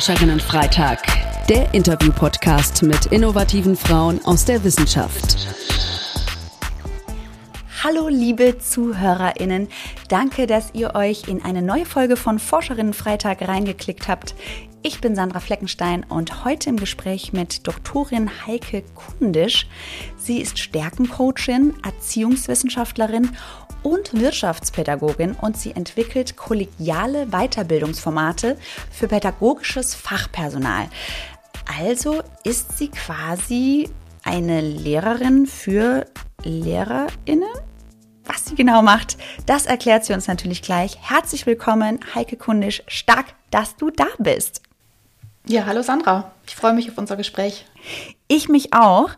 Forscherinnenfreitag, 0.00 1.02
der 1.50 1.74
Interview-Podcast 1.74 2.82
mit 2.84 3.04
innovativen 3.12 3.76
Frauen 3.76 4.18
aus 4.24 4.46
der 4.46 4.64
Wissenschaft. 4.64 5.36
Hallo 7.84 8.08
liebe 8.08 8.56
ZuhörerInnen, 8.58 9.68
danke, 10.08 10.46
dass 10.46 10.72
ihr 10.72 10.94
euch 10.94 11.28
in 11.28 11.44
eine 11.44 11.60
neue 11.60 11.84
Folge 11.84 12.16
von 12.16 12.38
Forscherinnenfreitag 12.38 13.46
reingeklickt 13.46 14.08
habt. 14.08 14.34
Ich 14.80 15.02
bin 15.02 15.14
Sandra 15.14 15.38
Fleckenstein 15.38 16.04
und 16.08 16.46
heute 16.46 16.70
im 16.70 16.78
Gespräch 16.78 17.34
mit 17.34 17.66
Doktorin 17.66 18.30
Heike 18.46 18.82
Kundisch. 18.94 19.66
Sie 20.16 20.40
ist 20.40 20.58
Stärkencoachin, 20.58 21.74
Erziehungswissenschaftlerin 21.84 23.32
und 23.82 24.14
Wirtschaftspädagogin 24.14 25.32
und 25.32 25.56
sie 25.56 25.72
entwickelt 25.72 26.36
kollegiale 26.36 27.26
Weiterbildungsformate 27.26 28.56
für 28.90 29.08
pädagogisches 29.08 29.94
Fachpersonal. 29.94 30.88
Also 31.78 32.22
ist 32.44 32.78
sie 32.78 32.88
quasi 32.88 33.88
eine 34.24 34.60
Lehrerin 34.60 35.46
für 35.46 36.06
LehrerInnen? 36.42 37.48
Was 38.24 38.46
sie 38.46 38.54
genau 38.54 38.82
macht, 38.82 39.16
das 39.46 39.66
erklärt 39.66 40.04
sie 40.04 40.12
uns 40.12 40.28
natürlich 40.28 40.62
gleich. 40.62 40.98
Herzlich 41.00 41.46
willkommen, 41.46 42.00
Heike 42.14 42.36
Kundisch. 42.36 42.82
Stark, 42.86 43.26
dass 43.50 43.76
du 43.76 43.90
da 43.90 44.06
bist. 44.18 44.62
Ja, 45.46 45.66
hallo 45.66 45.82
Sandra. 45.82 46.30
Ich 46.46 46.54
freue 46.54 46.74
mich 46.74 46.90
auf 46.90 46.98
unser 46.98 47.16
Gespräch. 47.16 47.64
Ich 48.28 48.48
mich 48.48 48.72
auch. 48.72 49.10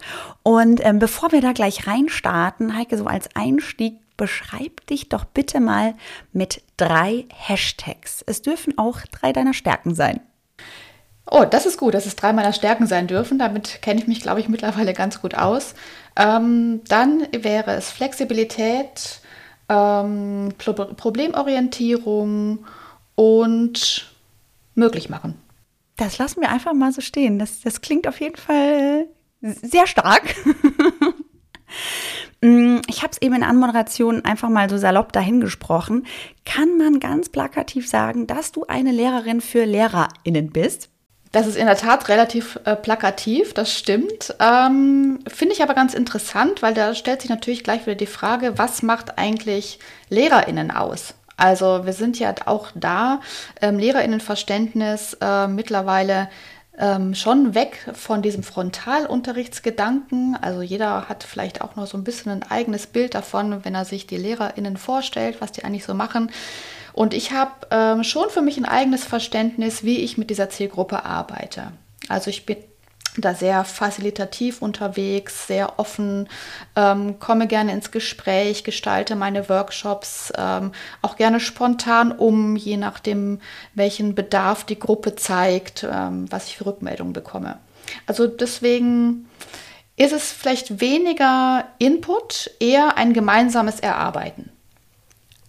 Und 0.43 0.81
ähm, 0.85 0.99
bevor 0.99 1.33
wir 1.33 1.41
da 1.41 1.53
gleich 1.53 1.87
reinstarten, 1.87 2.77
Heike, 2.77 2.97
so 2.97 3.07
als 3.07 3.29
Einstieg, 3.35 3.99
beschreib 4.23 4.87
dich 4.87 5.09
doch 5.09 5.25
bitte 5.25 5.59
mal 5.59 5.95
mit 6.33 6.63
drei 6.77 7.25
Hashtags. 7.35 8.23
Es 8.25 8.41
dürfen 8.41 8.79
auch 8.79 9.01
drei 9.11 9.33
deiner 9.33 9.53
Stärken 9.53 9.97
sein. 9.97 10.21
Oh, 11.29 11.45
das 11.45 11.67
ist 11.67 11.77
gut, 11.77 11.95
dass 11.95 12.07
es 12.07 12.15
drei 12.15 12.33
meiner 12.33 12.53
Stärken 12.53 12.87
sein 12.87 13.09
dürfen. 13.09 13.41
Damit 13.41 13.83
kenne 13.83 14.01
ich 14.01 14.07
mich, 14.07 14.21
glaube 14.21 14.39
ich, 14.39 14.49
mittlerweile 14.49 14.93
ganz 14.93 15.21
gut 15.21 15.35
aus. 15.35 15.75
Ähm, 16.15 16.83
dann 16.87 17.27
wäre 17.33 17.73
es 17.73 17.91
Flexibilität, 17.91 19.21
ähm, 19.69 20.51
Problemorientierung 20.57 22.65
und 23.17 24.15
möglich 24.77 25.09
machen. 25.09 25.35
Das 25.97 26.19
lassen 26.19 26.43
wir 26.43 26.51
einfach 26.51 26.75
mal 26.75 26.93
so 26.93 27.01
stehen. 27.01 27.41
Das, 27.41 27.63
das 27.63 27.81
klingt 27.81 28.07
auf 28.07 28.21
jeden 28.21 28.37
Fall 28.37 29.09
sehr 29.41 29.89
stark. 29.89 30.33
Mm, 32.43 32.81
ich 32.89 33.03
habe 33.03 33.13
es 33.13 33.23
eben 33.23 33.37
in 33.37 33.45
Anmoderation 33.45 34.25
einfach 34.25 34.49
mal 34.49 34.69
so 34.69 34.77
salopp 34.77 35.13
dahingesprochen. 35.13 36.07
Kann 36.45 36.77
man 36.77 37.01
ganz 37.01 37.29
plakativ 37.29 37.89
sagen, 37.89 38.27
dass 38.27 38.53
du 38.53 38.67
eine 38.67 38.93
Lehrerin 38.93 39.41
für 39.41 39.65
LehrerInnen 39.65 40.51
bist? 40.51 40.91
Das 41.31 41.47
ist 41.47 41.57
in 41.57 41.65
der 41.65 41.79
Tat 41.79 42.11
relativ 42.11 42.59
äh, 42.65 42.77
plakativ, 42.77 43.55
das 43.55 43.73
stimmt. 43.73 44.35
Ähm, 44.39 45.21
Finde 45.27 45.55
ich 45.55 45.63
aber 45.63 45.73
ganz 45.73 45.95
interessant, 45.95 46.61
weil 46.61 46.75
da 46.75 46.95
stellt 46.95 47.23
sich 47.23 47.31
natürlich 47.31 47.65
gleich 47.65 47.87
wieder 47.87 47.95
die 47.95 48.07
Frage, 48.07 48.59
was 48.59 48.83
macht 48.83 49.17
eigentlich 49.19 49.79
LehrerInnen 50.11 50.71
aus? 50.71 51.15
Also 51.39 51.87
wir 51.87 51.95
sind 51.95 52.19
ja 52.19 52.35
auch 52.45 52.69
da, 52.75 53.21
ähm, 53.63 53.79
Lehrerinnenverständnis 53.79 55.17
äh, 55.23 55.49
mittlerweile 55.49 56.29
ähm, 56.79 57.15
schon 57.15 57.55
weg 57.55 57.91
von 57.93 58.23
diesem 58.23 58.43
Frontalunterrichtsgedanken. 58.43 60.37
Also 60.41 60.63
jeder 60.63 61.09
hat 61.09 61.23
vielleicht 61.23 61.61
auch 61.61 61.77
noch 61.77 61.87
so 61.87 61.99
ein 61.99 62.05
bisschen 62.05 62.33
ein 62.33 62.43
eigenes 62.43 62.87
Bild 62.87 63.15
davon, 63.15 63.65
wenn 63.65 63.75
er 63.75 63.85
sich 63.85 64.07
die 64.07 64.17
LehrerInnen 64.17 64.77
vorstellt, 64.77 65.41
was 65.41 65.53
die 65.53 65.65
eigentlich 65.65 65.85
so 65.85 65.95
machen. 65.95 66.31
Und 66.93 67.15
ich 67.15 67.33
habe 67.33 67.53
ähm, 67.71 68.05
schon 68.05 68.31
für 68.31 68.43
mich 68.43 68.59
ein 68.59 68.65
eigenes 68.65 69.05
Verständnis, 69.05 69.85
wie 69.85 69.99
ich 69.99 70.19
mit 70.19 70.31
dieser 70.31 70.51
Zielgruppe 70.51 71.05
arbeite. 71.05 71.73
Also 72.09 72.31
ich 72.31 72.47
bin 72.47 72.57
da 73.17 73.35
sehr 73.35 73.65
facilitativ 73.65 74.63
unterwegs, 74.63 75.47
sehr 75.47 75.79
offen, 75.79 76.29
ähm, 76.77 77.19
komme 77.19 77.47
gerne 77.47 77.73
ins 77.73 77.91
Gespräch, 77.91 78.65
gestalte 78.65 79.17
meine 79.17 79.49
Workshops 79.49 80.33
ähm, 80.37 80.73
auch 81.03 81.17
gerne 81.17 81.39
spontan 81.39 82.13
um, 82.13 82.57
je 82.57 82.77
nachdem, 82.77 83.41
welchen 83.75 84.15
Bedarf 84.15 84.65
die 84.65 84.79
Gruppe 84.79 85.15
zeigt, 85.15 85.87
ähm, 85.91 86.31
was 86.31 86.47
ich 86.47 86.57
für 86.57 86.67
Rückmeldungen 86.67 87.13
bekomme. 87.13 87.59
Also 88.07 88.27
deswegen 88.27 89.29
ist 89.97 90.13
es 90.13 90.33
vielleicht 90.33 90.81
weniger 90.81 91.67
Input, 91.79 92.51
eher 92.61 92.97
ein 92.97 93.13
gemeinsames 93.13 93.81
Erarbeiten. 93.81 94.51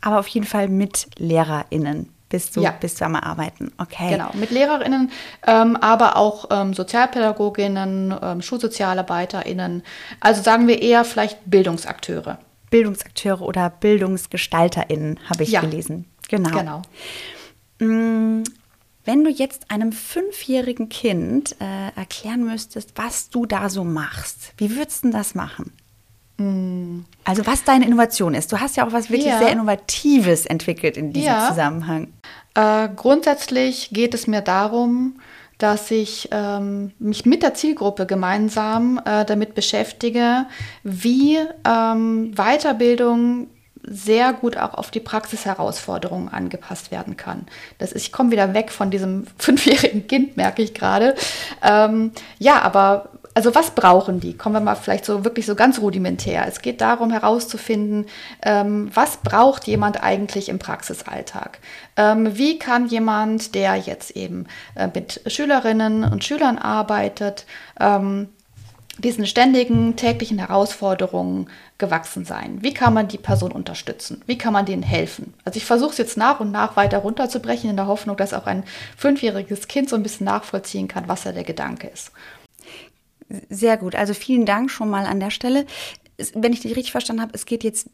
Aber 0.01 0.19
auf 0.19 0.27
jeden 0.27 0.45
Fall 0.45 0.67
mit 0.67 1.07
LehrerInnen 1.17 2.12
bist 2.33 2.55
du, 2.55 2.61
ja. 2.61 2.71
bist 2.71 2.99
du 2.99 3.05
am 3.05 3.15
Arbeiten. 3.15 3.71
Okay. 3.77 4.09
Genau, 4.09 4.31
mit 4.33 4.49
LehrerInnen, 4.49 5.11
ähm, 5.45 5.75
aber 5.75 6.17
auch 6.17 6.45
ähm, 6.49 6.73
Sozialpädagoginnen, 6.73 8.15
ähm, 8.19 8.41
SchulsozialarbeiterInnen. 8.41 9.83
Also 10.19 10.41
sagen 10.41 10.67
wir 10.67 10.81
eher 10.81 11.05
vielleicht 11.05 11.37
Bildungsakteure. 11.45 12.39
Bildungsakteure 12.71 13.43
oder 13.43 13.69
BildungsgestalterInnen, 13.69 15.19
habe 15.29 15.43
ich 15.43 15.51
ja. 15.51 15.61
gelesen. 15.61 16.05
Genau. 16.27 16.57
genau. 16.57 16.81
Mm, 17.77 18.41
wenn 19.05 19.23
du 19.23 19.29
jetzt 19.29 19.69
einem 19.69 19.91
fünfjährigen 19.91 20.89
Kind 20.89 21.55
äh, 21.61 21.95
erklären 21.95 22.45
müsstest, 22.45 22.93
was 22.95 23.29
du 23.29 23.45
da 23.45 23.69
so 23.69 23.83
machst, 23.83 24.53
wie 24.57 24.75
würdest 24.75 25.03
du 25.03 25.11
das 25.11 25.35
machen? 25.35 25.71
Mm. 26.43 27.05
Also 27.23 27.45
was 27.45 27.63
deine 27.63 27.85
Innovation 27.85 28.33
ist. 28.33 28.51
Du 28.51 28.59
hast 28.59 28.75
ja 28.75 28.85
auch 28.85 28.91
was 28.91 29.09
wirklich 29.09 29.31
ja. 29.31 29.39
sehr 29.39 29.51
Innovatives 29.51 30.45
entwickelt 30.45 30.97
in 30.97 31.13
diesem 31.13 31.31
ja. 31.31 31.47
Zusammenhang. 31.49 32.09
Äh, 32.55 32.89
grundsätzlich 32.95 33.89
geht 33.91 34.13
es 34.13 34.27
mir 34.27 34.41
darum, 34.41 35.19
dass 35.57 35.89
ich 35.91 36.27
ähm, 36.31 36.91
mich 36.99 37.25
mit 37.25 37.43
der 37.43 37.53
Zielgruppe 37.53 38.05
gemeinsam 38.05 38.99
äh, 39.05 39.23
damit 39.23 39.55
beschäftige, 39.55 40.45
wie 40.83 41.37
ähm, 41.65 42.33
Weiterbildung 42.35 43.47
sehr 43.85 44.33
gut 44.33 44.57
auch 44.57 44.73
auf 44.73 44.91
die 44.91 44.99
Praxisherausforderungen 44.99 46.29
angepasst 46.29 46.91
werden 46.91 47.17
kann. 47.17 47.45
Das 47.77 47.91
ist, 47.91 48.07
ich 48.07 48.11
komme 48.11 48.31
wieder 48.31 48.53
weg 48.53 48.71
von 48.71 48.91
diesem 48.91 49.25
fünfjährigen 49.37 50.07
Kind, 50.07 50.37
merke 50.37 50.61
ich 50.61 50.73
gerade. 50.73 51.15
Ähm, 51.61 52.11
ja, 52.39 52.61
aber 52.61 53.09
also 53.33 53.55
was 53.55 53.71
brauchen 53.71 54.19
die? 54.19 54.37
Kommen 54.37 54.55
wir 54.55 54.59
mal 54.61 54.75
vielleicht 54.75 55.05
so 55.05 55.25
wirklich 55.25 55.45
so 55.45 55.55
ganz 55.55 55.79
rudimentär. 55.79 56.45
Es 56.47 56.61
geht 56.61 56.81
darum 56.81 57.11
herauszufinden, 57.11 58.05
ähm, 58.43 58.91
was 58.93 59.17
braucht 59.17 59.65
jemand 59.65 60.03
eigentlich 60.03 60.49
im 60.49 60.59
Praxisalltag? 60.59 61.59
Ähm, 61.97 62.37
wie 62.37 62.59
kann 62.59 62.87
jemand, 62.87 63.55
der 63.55 63.75
jetzt 63.75 64.11
eben 64.11 64.47
äh, 64.75 64.87
mit 64.93 65.21
Schülerinnen 65.27 66.03
und 66.03 66.23
Schülern 66.23 66.57
arbeitet, 66.57 67.45
ähm, 67.79 68.29
diesen 68.99 69.25
ständigen 69.25 69.95
täglichen 69.95 70.37
Herausforderungen 70.37 71.49
gewachsen 71.79 72.25
sein? 72.25 72.59
Wie 72.61 72.75
kann 72.75 72.93
man 72.93 73.07
die 73.07 73.17
Person 73.17 73.51
unterstützen? 73.51 74.21
Wie 74.27 74.37
kann 74.37 74.53
man 74.53 74.67
denen 74.67 74.83
helfen? 74.83 75.33
Also 75.43 75.57
ich 75.57 75.65
versuche 75.65 75.91
es 75.91 75.97
jetzt 75.97 76.17
nach 76.17 76.39
und 76.39 76.51
nach 76.51 76.75
weiter 76.75 76.99
runterzubrechen, 76.99 77.71
in 77.71 77.77
der 77.77 77.87
Hoffnung, 77.87 78.15
dass 78.15 78.35
auch 78.35 78.45
ein 78.45 78.63
fünfjähriges 78.95 79.67
Kind 79.67 79.89
so 79.89 79.95
ein 79.95 80.03
bisschen 80.03 80.25
nachvollziehen 80.25 80.87
kann, 80.87 81.07
was 81.07 81.23
da 81.23 81.31
der 81.31 81.43
Gedanke 81.43 81.87
ist. 81.87 82.11
Sehr 83.49 83.77
gut. 83.77 83.95
Also 83.95 84.13
vielen 84.13 84.45
Dank 84.45 84.69
schon 84.71 84.89
mal 84.89 85.05
an 85.05 85.19
der 85.19 85.31
Stelle. 85.31 85.65
Wenn 86.33 86.53
ich 86.53 86.61
dich 86.61 86.75
richtig 86.75 86.91
verstanden 86.91 87.21
habe, 87.21 87.33
es 87.33 87.45
geht 87.45 87.63
jetzt 87.63 87.89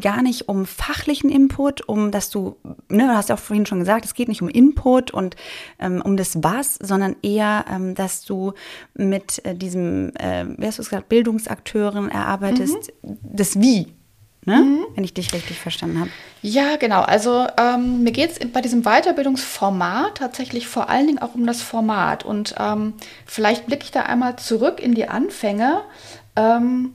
gar 0.00 0.22
nicht 0.22 0.48
um 0.48 0.66
fachlichen 0.66 1.30
Input, 1.30 1.88
um 1.88 2.10
dass 2.10 2.30
du, 2.30 2.56
ne, 2.88 3.06
du 3.06 3.14
hast 3.14 3.28
ja 3.28 3.34
auch 3.34 3.40
vorhin 3.40 3.66
schon 3.66 3.78
gesagt, 3.78 4.04
es 4.04 4.14
geht 4.14 4.28
nicht 4.28 4.42
um 4.42 4.48
Input 4.48 5.10
und 5.10 5.36
ähm, 5.78 6.02
um 6.04 6.16
das 6.16 6.42
Was, 6.42 6.74
sondern 6.74 7.16
eher, 7.22 7.64
ähm, 7.70 7.94
dass 7.94 8.24
du 8.24 8.52
mit 8.94 9.44
äh, 9.44 9.54
diesem, 9.54 10.14
äh, 10.16 10.44
wie 10.58 10.66
hast 10.66 10.78
du 10.78 10.82
es 10.82 10.90
gesagt, 10.90 11.08
Bildungsakteuren 11.08 12.10
erarbeitest, 12.10 12.92
mhm. 13.02 13.18
das 13.22 13.60
Wie 13.60 13.94
ne? 14.44 14.56
Mhm. 14.56 14.86
wenn 14.94 15.04
ich 15.04 15.14
dich 15.14 15.32
richtig 15.32 15.58
verstanden 15.58 16.00
habe. 16.00 16.10
Ja, 16.42 16.76
genau. 16.76 17.02
Also 17.02 17.46
ähm, 17.58 18.02
mir 18.02 18.12
geht 18.12 18.30
es 18.30 18.48
bei 18.50 18.60
diesem 18.60 18.82
Weiterbildungsformat 18.82 20.16
tatsächlich 20.18 20.66
vor 20.66 20.88
allen 20.88 21.06
Dingen 21.06 21.18
auch 21.18 21.34
um 21.34 21.46
das 21.46 21.62
Format. 21.62 22.24
Und 22.24 22.54
ähm, 22.58 22.94
vielleicht 23.26 23.66
blicke 23.66 23.84
ich 23.84 23.90
da 23.90 24.02
einmal 24.02 24.36
zurück 24.36 24.80
in 24.80 24.94
die 24.94 25.08
Anfänge. 25.08 25.82
Ähm, 26.36 26.92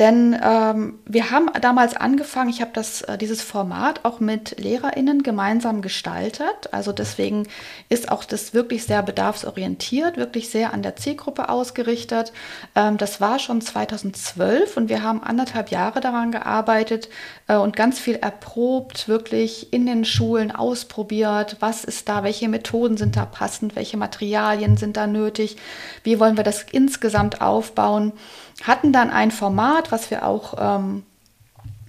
denn 0.00 0.34
ähm, 0.42 0.98
wir 1.04 1.30
haben 1.30 1.50
damals 1.60 1.94
angefangen, 1.94 2.48
ich 2.48 2.62
habe 2.62 2.72
äh, 3.06 3.18
dieses 3.18 3.42
Format 3.42 4.06
auch 4.06 4.18
mit 4.18 4.58
LehrerInnen 4.58 5.22
gemeinsam 5.22 5.82
gestaltet. 5.82 6.72
Also 6.72 6.92
deswegen 6.92 7.46
ist 7.90 8.10
auch 8.10 8.24
das 8.24 8.54
wirklich 8.54 8.84
sehr 8.84 9.02
bedarfsorientiert, 9.02 10.16
wirklich 10.16 10.48
sehr 10.48 10.72
an 10.72 10.82
der 10.82 10.96
Zielgruppe 10.96 11.50
ausgerichtet. 11.50 12.32
Ähm, 12.74 12.96
das 12.96 13.20
war 13.20 13.38
schon 13.38 13.60
2012 13.60 14.78
und 14.78 14.88
wir 14.88 15.02
haben 15.02 15.22
anderthalb 15.22 15.70
Jahre 15.70 16.00
daran 16.00 16.32
gearbeitet 16.32 17.10
äh, 17.46 17.56
und 17.56 17.76
ganz 17.76 17.98
viel 17.98 18.16
erprobt, 18.16 19.06
wirklich 19.06 19.70
in 19.70 19.84
den 19.84 20.06
Schulen 20.06 20.50
ausprobiert. 20.50 21.58
Was 21.60 21.84
ist 21.84 22.08
da, 22.08 22.24
welche 22.24 22.48
Methoden 22.48 22.96
sind 22.96 23.16
da 23.16 23.26
passend, 23.26 23.76
welche 23.76 23.98
Materialien 23.98 24.78
sind 24.78 24.96
da 24.96 25.06
nötig, 25.06 25.58
wie 26.04 26.18
wollen 26.18 26.38
wir 26.38 26.44
das 26.44 26.64
insgesamt 26.72 27.42
aufbauen 27.42 28.14
hatten 28.62 28.92
dann 28.92 29.10
ein 29.10 29.30
Format, 29.30 29.92
was 29.92 30.10
wir 30.10 30.26
auch 30.26 30.54
ähm, 30.58 31.04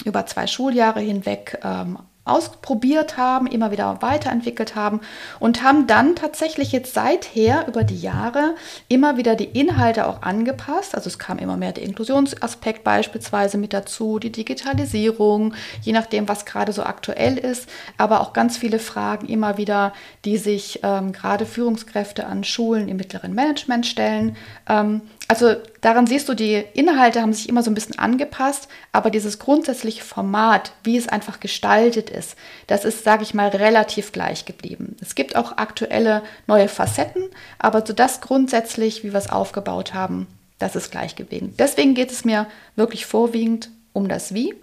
über 0.06 0.25
zwei 0.25 0.47
Schuljahre 0.47 1.00
hinweg 1.00 1.59
ähm, 1.63 1.97
ausprobiert 2.23 3.18
haben, 3.18 3.47
immer 3.47 3.71
wieder 3.71 4.01
weiterentwickelt 4.01 4.75
haben 4.75 5.01
und 5.39 5.63
haben 5.63 5.88
dann 5.88 6.15
tatsächlich 6.15 6.71
jetzt 6.71 6.94
seither 6.94 7.68
über 7.68 7.83
die 7.83 8.00
Jahre 8.00 8.56
immer 8.88 9.18
wieder 9.18 9.35
die 9.35 9.45
Inhalte 9.45 10.06
auch 10.06 10.21
angepasst. 10.21 10.94
Also 10.94 11.07
es 11.07 11.18
kam 11.18 11.39
immer 11.39 11.57
mehr 11.57 11.71
der 11.71 11.83
Inklusionsaspekt 11.83 12.83
beispielsweise 12.83 13.57
mit 13.57 13.73
dazu, 13.73 14.19
die 14.19 14.31
Digitalisierung, 14.31 15.56
je 15.81 15.94
nachdem, 15.94 16.29
was 16.29 16.45
gerade 16.45 16.73
so 16.73 16.83
aktuell 16.83 17.39
ist, 17.39 17.68
aber 17.97 18.21
auch 18.21 18.33
ganz 18.33 18.56
viele 18.56 18.77
Fragen 18.77 19.27
immer 19.27 19.57
wieder, 19.57 19.91
die 20.23 20.38
sich 20.38 20.81
ähm, 20.83 21.13
gerade 21.13 21.47
Führungskräfte 21.47 22.27
an 22.27 22.44
Schulen 22.44 22.88
im 22.88 22.97
mittleren 22.97 23.33
Management 23.33 23.88
stellen. 23.88 24.38
Ähm, 24.69 25.01
also 25.31 25.56
daran 25.80 26.07
siehst 26.07 26.28
du, 26.28 26.33
die 26.33 26.62
Inhalte 26.74 27.22
haben 27.22 27.31
sich 27.31 27.48
immer 27.48 27.63
so 27.63 27.72
ein 27.72 27.74
bisschen 27.74 27.98
angepasst, 27.98 28.68
aber 28.92 29.10
dieses 29.10 29.39
grundsätzliche 29.39 30.04
Format, 30.04 30.74
wie 30.83 30.98
es 30.98 31.07
einfach 31.07 31.39
gestaltet 31.39 32.10
ist, 32.10 32.36
das 32.68 32.83
ist, 32.83 33.06
sage 33.06 33.24
ich 33.24 33.33
mal, 33.33 33.48
relativ 33.48 34.12
gleich 34.12 34.44
geblieben. 34.44 34.98
Es 35.00 35.16
gibt 35.16 35.38
auch 35.38 35.56
aktuelle 35.56 36.22
neue 36.48 36.68
Facetten, 36.68 37.30
aber 37.60 37.86
so 37.86 37.94
das 37.94 38.19
grundsätzlich, 38.19 39.06
wie 39.06 39.13
wir 39.13 39.19
es 39.19 39.30
aufgebaut 39.30 39.94
haben, 39.94 40.28
das 40.60 40.75
ist 40.75 40.92
gleich 40.92 41.16
geblieben. 41.16 41.56
Deswegen 41.57 41.94
geht 41.94 42.12
es 42.12 42.25
mir 42.25 42.45
wirklich 42.75 43.06
vorwiegend 43.06 43.69
um 43.94 44.10
das 44.10 44.33
Wie. 44.33 44.54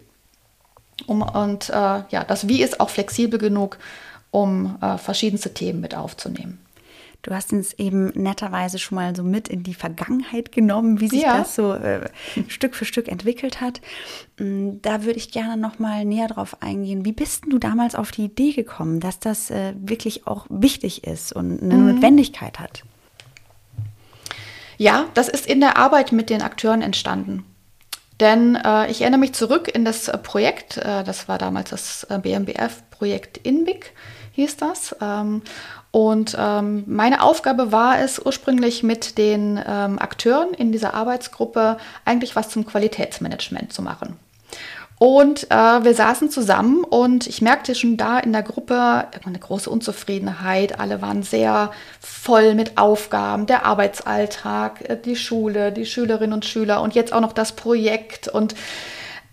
Um, 1.07 1.23
und 1.23 1.71
äh, 1.71 1.73
ja, 1.73 2.25
das 2.29 2.47
Wie 2.47 2.61
ist 2.61 2.79
auch 2.79 2.91
flexibel 2.91 3.39
genug, 3.39 3.79
um 4.31 4.77
äh, 4.83 4.99
verschiedenste 4.99 5.55
Themen 5.55 5.81
mit 5.81 5.95
aufzunehmen. 5.95 6.61
Du 7.23 7.35
hast 7.35 7.53
uns 7.53 7.73
eben 7.75 8.13
netterweise 8.15 8.79
schon 8.79 8.97
mal 8.97 9.15
so 9.15 9.25
mit 9.25 9.49
in 9.49 9.65
die 9.65 9.75
Vergangenheit 9.75 10.53
genommen, 10.53 11.01
wie 11.01 11.09
sich 11.09 11.23
ja. 11.23 11.39
das 11.39 11.57
so 11.57 11.75
äh, 11.75 12.09
Stück 12.47 12.77
für 12.77 12.85
Stück 12.85 13.09
entwickelt 13.09 13.61
hat. 13.61 13.81
Mm, 14.39 14.77
da 14.83 15.03
würde 15.03 15.19
ich 15.19 15.33
gerne 15.33 15.61
noch 15.61 15.81
mal 15.81 16.05
näher 16.05 16.29
drauf 16.29 16.63
eingehen. 16.63 17.05
Wie 17.05 17.13
bist 17.13 17.45
du 17.49 17.59
damals 17.59 17.97
auf 17.97 18.13
die 18.13 18.27
Idee 18.27 18.53
gekommen, 18.53 19.01
dass 19.01 19.19
das 19.19 19.51
äh, 19.51 19.75
wirklich 19.77 20.29
auch 20.29 20.47
wichtig 20.49 21.05
ist 21.05 21.33
und 21.33 21.61
eine 21.61 21.75
mhm. 21.75 21.95
Notwendigkeit 21.95 22.61
hat? 22.61 22.85
Ja, 24.77 25.07
das 25.15 25.29
ist 25.29 25.47
in 25.47 25.59
der 25.59 25.77
Arbeit 25.77 26.13
mit 26.13 26.31
den 26.31 26.41
Akteuren 26.41 26.83
entstanden. 26.83 27.45
Denn 28.21 28.57
äh, 28.57 28.91
ich 28.91 29.01
erinnere 29.01 29.21
mich 29.21 29.33
zurück 29.33 29.69
in 29.73 29.85
das 29.85 30.09
äh, 30.09 30.19
Projekt, 30.19 30.77
äh, 30.77 31.05
das 31.05 31.29
war 31.29 31.39
damals 31.39 31.71
das 31.71 32.05
äh, 32.05 32.19
BMBF-Projekt 32.19 33.39
INBIC, 33.39 33.93
hieß 34.33 34.57
das. 34.57 34.97
Ähm, 35.01 35.43
und 35.91 36.37
ähm, 36.39 36.85
meine 36.87 37.23
Aufgabe 37.23 37.73
war 37.73 37.99
es 38.01 38.19
ursprünglich 38.19 38.83
mit 38.83 39.17
den 39.17 39.61
ähm, 39.67 39.99
Akteuren 39.99 40.53
in 40.55 40.73
dieser 40.73 40.95
Arbeitsgruppe 40.95 41.79
eigentlich 42.05 42.37
was 42.37 42.51
zum 42.51 42.67
Qualitätsmanagement 42.67 43.73
zu 43.73 43.83
machen. 43.83 44.17
Und 44.99 45.49
äh, 45.51 45.55
wir 45.55 45.95
saßen 45.95 46.29
zusammen 46.29 46.83
und 46.83 47.29
ich 47.29 47.41
merkte 47.41 47.77
schon 47.77 47.97
da 47.97 48.19
in 48.19 48.33
der 48.33 48.43
Gruppe 48.43 49.07
eine 49.25 49.39
große 49.39 49.71
Unzufriedenheit. 49.71 50.81
Alle 50.81 51.01
waren 51.01 51.23
sehr 51.23 51.71
voll 52.01 52.55
mit 52.55 52.79
Aufgaben, 52.79 53.47
der 53.47 53.65
Arbeitsalltag, 53.65 54.91
äh, 54.91 54.97
die 55.01 55.15
Schule, 55.15 55.71
die 55.71 55.87
Schülerinnen 55.87 56.33
und 56.33 56.45
Schüler 56.45 56.83
und 56.83 56.97
jetzt 56.97 57.13
auch 57.13 57.21
noch 57.21 57.33
das 57.33 57.53
Projekt 57.53 58.27
und 58.27 58.57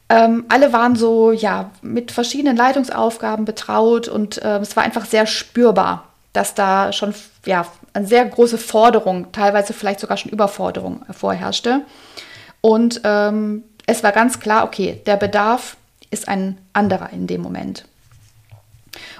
ähm, 0.08 0.46
alle 0.50 0.72
waren 0.72 0.96
so 0.96 1.32
ja 1.32 1.72
mit 1.82 2.12
verschiedenen 2.12 2.56
Leitungsaufgaben 2.56 3.44
betraut 3.44 4.08
und 4.08 4.40
äh, 4.44 4.60
es 4.60 4.76
war 4.76 4.84
einfach 4.84 5.06
sehr 5.06 5.26
spürbar, 5.26 6.10
dass 6.36 6.54
da 6.54 6.92
schon 6.92 7.14
ja, 7.46 7.66
eine 7.94 8.08
sehr 8.08 8.26
große 8.26 8.58
Forderung, 8.58 9.32
teilweise 9.32 9.74
vielleicht 9.74 10.00
sogar 10.00 10.18
schon 10.18 10.32
Überforderung 10.32 11.06
vorherrschte. 11.12 11.82
Und 12.62 13.02
ähm, 13.04 13.64
es 13.86 14.04
war 14.04 14.12
ganz 14.12 14.40
klar, 14.40 14.64
okay, 14.66 15.02
der 15.06 15.18
Bedarf 15.18 15.78
ist 16.10 16.28
ein 16.28 16.58
anderer 16.74 17.12
in 17.12 17.28
dem 17.28 17.42
Moment. 17.42 17.86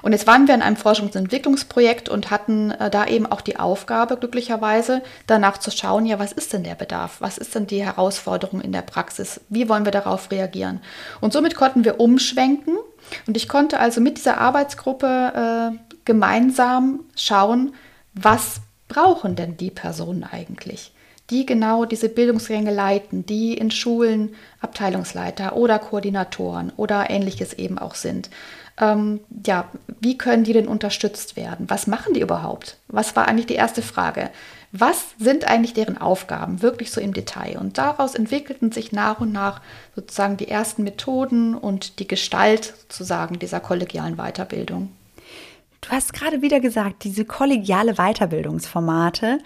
Und 0.02 0.12
jetzt 0.12 0.26
waren 0.26 0.46
wir 0.46 0.54
in 0.54 0.62
einem 0.62 0.76
Forschungs- 0.76 1.14
und 1.14 1.16
Entwicklungsprojekt 1.16 2.08
und 2.08 2.30
hatten 2.30 2.70
äh, 2.72 2.90
da 2.90 3.06
eben 3.06 3.26
auch 3.26 3.40
die 3.40 3.58
Aufgabe, 3.58 4.16
glücklicherweise, 4.16 5.02
danach 5.26 5.58
zu 5.58 5.70
schauen, 5.70 6.06
ja, 6.06 6.18
was 6.18 6.32
ist 6.32 6.52
denn 6.52 6.64
der 6.64 6.74
Bedarf? 6.74 7.16
Was 7.20 7.38
ist 7.38 7.54
denn 7.54 7.66
die 7.66 7.84
Herausforderung 7.84 8.60
in 8.60 8.72
der 8.72 8.82
Praxis? 8.82 9.40
Wie 9.48 9.68
wollen 9.68 9.84
wir 9.84 9.92
darauf 9.92 10.30
reagieren? 10.30 10.80
Und 11.20 11.32
somit 11.32 11.54
konnten 11.54 11.84
wir 11.84 12.00
umschwenken. 12.00 12.76
Und 13.26 13.36
ich 13.36 13.48
konnte 13.48 13.78
also 13.78 14.00
mit 14.00 14.18
dieser 14.18 14.38
Arbeitsgruppe 14.38 15.72
äh, 15.74 15.96
gemeinsam 16.04 17.00
schauen, 17.14 17.74
was 18.14 18.60
brauchen 18.88 19.36
denn 19.36 19.56
die 19.56 19.70
Personen 19.70 20.24
eigentlich, 20.24 20.92
die 21.30 21.44
genau 21.44 21.84
diese 21.84 22.08
Bildungsgänge 22.08 22.72
leiten, 22.72 23.26
die 23.26 23.54
in 23.54 23.70
Schulen 23.70 24.34
Abteilungsleiter 24.60 25.56
oder 25.56 25.78
Koordinatoren 25.78 26.72
oder 26.76 27.10
ähnliches 27.10 27.52
eben 27.52 27.78
auch 27.78 27.94
sind. 27.94 28.30
Ähm, 28.78 29.20
ja, 29.46 29.68
wie 30.00 30.18
können 30.18 30.44
die 30.44 30.52
denn 30.52 30.68
unterstützt 30.68 31.36
werden? 31.36 31.68
Was 31.68 31.86
machen 31.86 32.14
die 32.14 32.20
überhaupt? 32.20 32.76
Was 32.88 33.16
war 33.16 33.26
eigentlich 33.26 33.46
die 33.46 33.54
erste 33.54 33.82
Frage? 33.82 34.30
Was 34.72 35.06
sind 35.18 35.46
eigentlich 35.46 35.74
deren 35.74 35.98
Aufgaben, 35.98 36.62
wirklich 36.62 36.90
so 36.90 37.00
im 37.00 37.14
Detail? 37.14 37.58
Und 37.58 37.78
daraus 37.78 38.14
entwickelten 38.14 38.72
sich 38.72 38.92
nach 38.92 39.20
und 39.20 39.32
nach 39.32 39.60
sozusagen 39.94 40.36
die 40.36 40.48
ersten 40.48 40.82
Methoden 40.82 41.54
und 41.54 41.98
die 41.98 42.08
Gestalt 42.08 42.74
sozusagen 42.82 43.38
dieser 43.38 43.60
kollegialen 43.60 44.16
Weiterbildung. 44.16 44.90
Du 45.80 45.90
hast 45.90 46.12
gerade 46.12 46.42
wieder 46.42 46.58
gesagt, 46.58 47.04
diese 47.04 47.24
kollegiale 47.24 47.94
Weiterbildungsformate. 47.94 49.38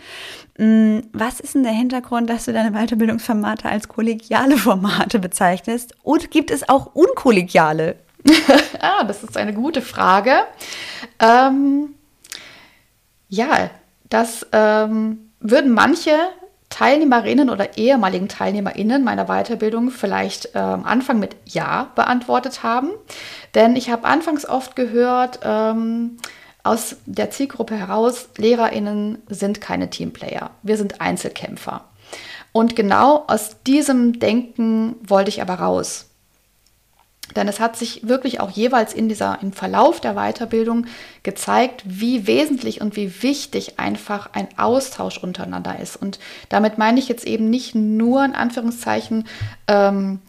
Mm, 0.56 1.00
was 1.12 1.38
ist 1.38 1.54
denn 1.54 1.64
der 1.64 1.72
Hintergrund, 1.72 2.30
dass 2.30 2.46
du 2.46 2.52
deine 2.52 2.72
Weiterbildungsformate 2.72 3.68
als 3.68 3.88
kollegiale 3.88 4.56
Formate 4.56 5.18
bezeichnest? 5.18 5.94
Und 6.02 6.30
gibt 6.30 6.50
es 6.50 6.66
auch 6.68 6.94
unkollegiale? 6.94 7.96
ah, 8.80 9.04
das 9.04 9.22
ist 9.22 9.36
eine 9.36 9.52
gute 9.52 9.82
Frage. 9.82 10.32
Ähm, 11.18 11.94
ja, 13.28 13.70
das 14.10 14.46
ähm, 14.52 15.30
würden 15.40 15.72
manche 15.72 16.12
Teilnehmerinnen 16.68 17.50
oder 17.50 17.76
ehemaligen 17.76 18.28
Teilnehmerinnen 18.28 19.02
meiner 19.02 19.26
Weiterbildung 19.26 19.90
vielleicht 19.90 20.54
äh, 20.54 20.58
am 20.58 20.84
Anfang 20.84 21.18
mit 21.18 21.36
Ja 21.44 21.90
beantwortet 21.96 22.62
haben. 22.62 22.90
Denn 23.54 23.74
ich 23.74 23.90
habe 23.90 24.04
anfangs 24.04 24.46
oft 24.46 24.76
gehört, 24.76 25.40
ähm, 25.42 26.18
aus 26.62 26.96
der 27.06 27.30
Zielgruppe 27.30 27.74
heraus, 27.74 28.28
Lehrerinnen 28.36 29.18
sind 29.28 29.60
keine 29.60 29.90
Teamplayer, 29.90 30.50
wir 30.62 30.76
sind 30.76 31.00
Einzelkämpfer. 31.00 31.86
Und 32.52 32.76
genau 32.76 33.24
aus 33.28 33.62
diesem 33.66 34.18
Denken 34.18 34.96
wollte 35.02 35.30
ich 35.30 35.40
aber 35.40 35.54
raus. 35.54 36.09
Denn 37.36 37.48
es 37.48 37.60
hat 37.60 37.76
sich 37.76 38.06
wirklich 38.06 38.40
auch 38.40 38.50
jeweils 38.50 38.92
in 38.92 39.08
dieser, 39.08 39.38
im 39.42 39.52
Verlauf 39.52 40.00
der 40.00 40.14
Weiterbildung 40.14 40.86
gezeigt, 41.22 41.82
wie 41.84 42.26
wesentlich 42.26 42.80
und 42.80 42.96
wie 42.96 43.22
wichtig 43.22 43.78
einfach 43.78 44.30
ein 44.32 44.48
Austausch 44.56 45.18
untereinander 45.18 45.78
ist. 45.78 45.96
Und 45.96 46.18
damit 46.48 46.78
meine 46.78 46.98
ich 46.98 47.08
jetzt 47.08 47.26
eben 47.26 47.50
nicht 47.50 47.74
nur 47.74 48.24
in 48.24 48.34
Anführungszeichen 48.34 49.26
ähm, 49.68 50.20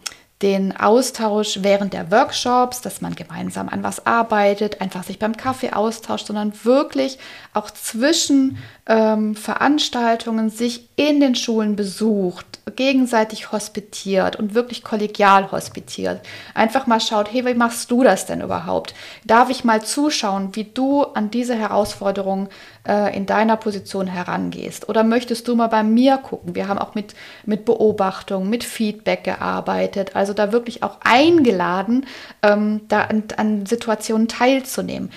den 0.41 0.75
Austausch 0.75 1.59
während 1.61 1.93
der 1.93 2.09
Workshops, 2.09 2.81
dass 2.81 3.01
man 3.01 3.15
gemeinsam 3.15 3.69
an 3.69 3.83
was 3.83 4.05
arbeitet, 4.05 4.81
einfach 4.81 5.03
sich 5.03 5.19
beim 5.19 5.37
Kaffee 5.37 5.71
austauscht, 5.71 6.27
sondern 6.27 6.53
wirklich 6.63 7.19
auch 7.53 7.70
zwischen 7.72 8.58
ähm, 8.88 9.36
Veranstaltungen 9.36 10.50
sich 10.50 10.89
in 10.96 11.20
den 11.20 11.36
Schulen 11.36 11.75
besucht, 11.75 12.60
gegenseitig 12.75 13.51
hospitiert 13.51 14.38
und 14.38 14.53
wirklich 14.53 14.84
kollegial 14.84 15.51
hospitiert. 15.51 16.22
Einfach 16.53 16.88
mal 16.88 17.01
schaut, 17.01 17.31
hey, 17.31 17.46
wie 17.46 17.53
machst 17.53 17.91
du 17.91 18.03
das 18.03 18.25
denn 18.25 18.41
überhaupt? 18.41 18.93
Darf 19.25 19.50
ich 19.50 19.63
mal 19.63 19.81
zuschauen, 19.81 20.50
wie 20.53 20.63
du 20.63 21.03
an 21.03 21.29
diese 21.29 21.55
Herausforderung 21.55 22.48
äh, 22.88 23.15
in 23.15 23.25
deiner 23.25 23.58
Position 23.58 24.08
herangehst? 24.08 24.88
Oder 24.88 25.03
möchtest 25.03 25.48
du 25.48 25.55
mal 25.55 25.67
bei 25.67 25.84
mir 25.84 26.17
gucken? 26.17 26.55
Wir 26.55 26.67
haben 26.67 26.79
auch 26.79 26.96
mit, 26.96 27.15
mit 27.46 27.65
Beobachtung, 27.65 28.50
mit 28.50 28.63
Feedback 28.63 29.25
gearbeitet, 29.25 30.15
also 30.15 30.34
da 30.34 30.51
wirklich 30.53 30.84
auch 30.84 30.98
eingeladen, 31.03 32.05
ähm, 32.43 32.81
da 32.88 33.01
an, 33.01 33.24
an 33.36 33.65
Situationen 33.65 34.29
teilzunehmen. 34.29 35.12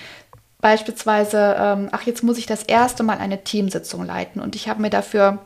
Beispielsweise, 0.64 1.56
ähm, 1.59 1.88
ach, 1.92 2.04
jetzt 2.04 2.23
muss 2.23 2.38
ich 2.38 2.47
das 2.47 2.62
erste 2.62 3.02
Mal 3.02 3.18
eine 3.18 3.44
Teamsitzung 3.44 4.02
leiten 4.02 4.40
und 4.40 4.56
ich 4.56 4.66
habe 4.66 4.80
mir 4.80 4.88
dafür 4.88 5.40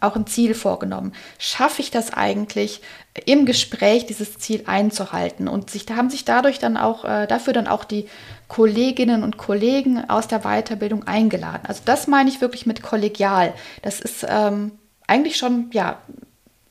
auch 0.00 0.16
ein 0.16 0.26
Ziel 0.26 0.52
vorgenommen. 0.52 1.14
Schaffe 1.38 1.80
ich 1.80 1.90
das 1.90 2.12
eigentlich 2.12 2.82
im 3.24 3.46
Gespräch 3.46 4.04
dieses 4.04 4.36
Ziel 4.38 4.64
einzuhalten? 4.66 5.48
Und 5.48 5.70
sich, 5.70 5.86
da 5.86 5.96
haben 5.96 6.10
sich 6.10 6.26
dadurch 6.26 6.58
dann 6.58 6.76
auch, 6.76 7.06
äh, 7.06 7.26
dafür 7.26 7.54
dann 7.54 7.66
auch 7.66 7.84
die 7.84 8.06
Kolleginnen 8.48 9.22
und 9.22 9.38
Kollegen 9.38 10.10
aus 10.10 10.28
der 10.28 10.40
Weiterbildung 10.40 11.04
eingeladen. 11.04 11.62
Also 11.66 11.80
das 11.86 12.06
meine 12.06 12.28
ich 12.28 12.42
wirklich 12.42 12.66
mit 12.66 12.82
kollegial. 12.82 13.54
Das 13.80 13.98
ist 13.98 14.26
ähm, 14.28 14.72
eigentlich 15.06 15.38
schon, 15.38 15.70
ja, 15.72 16.02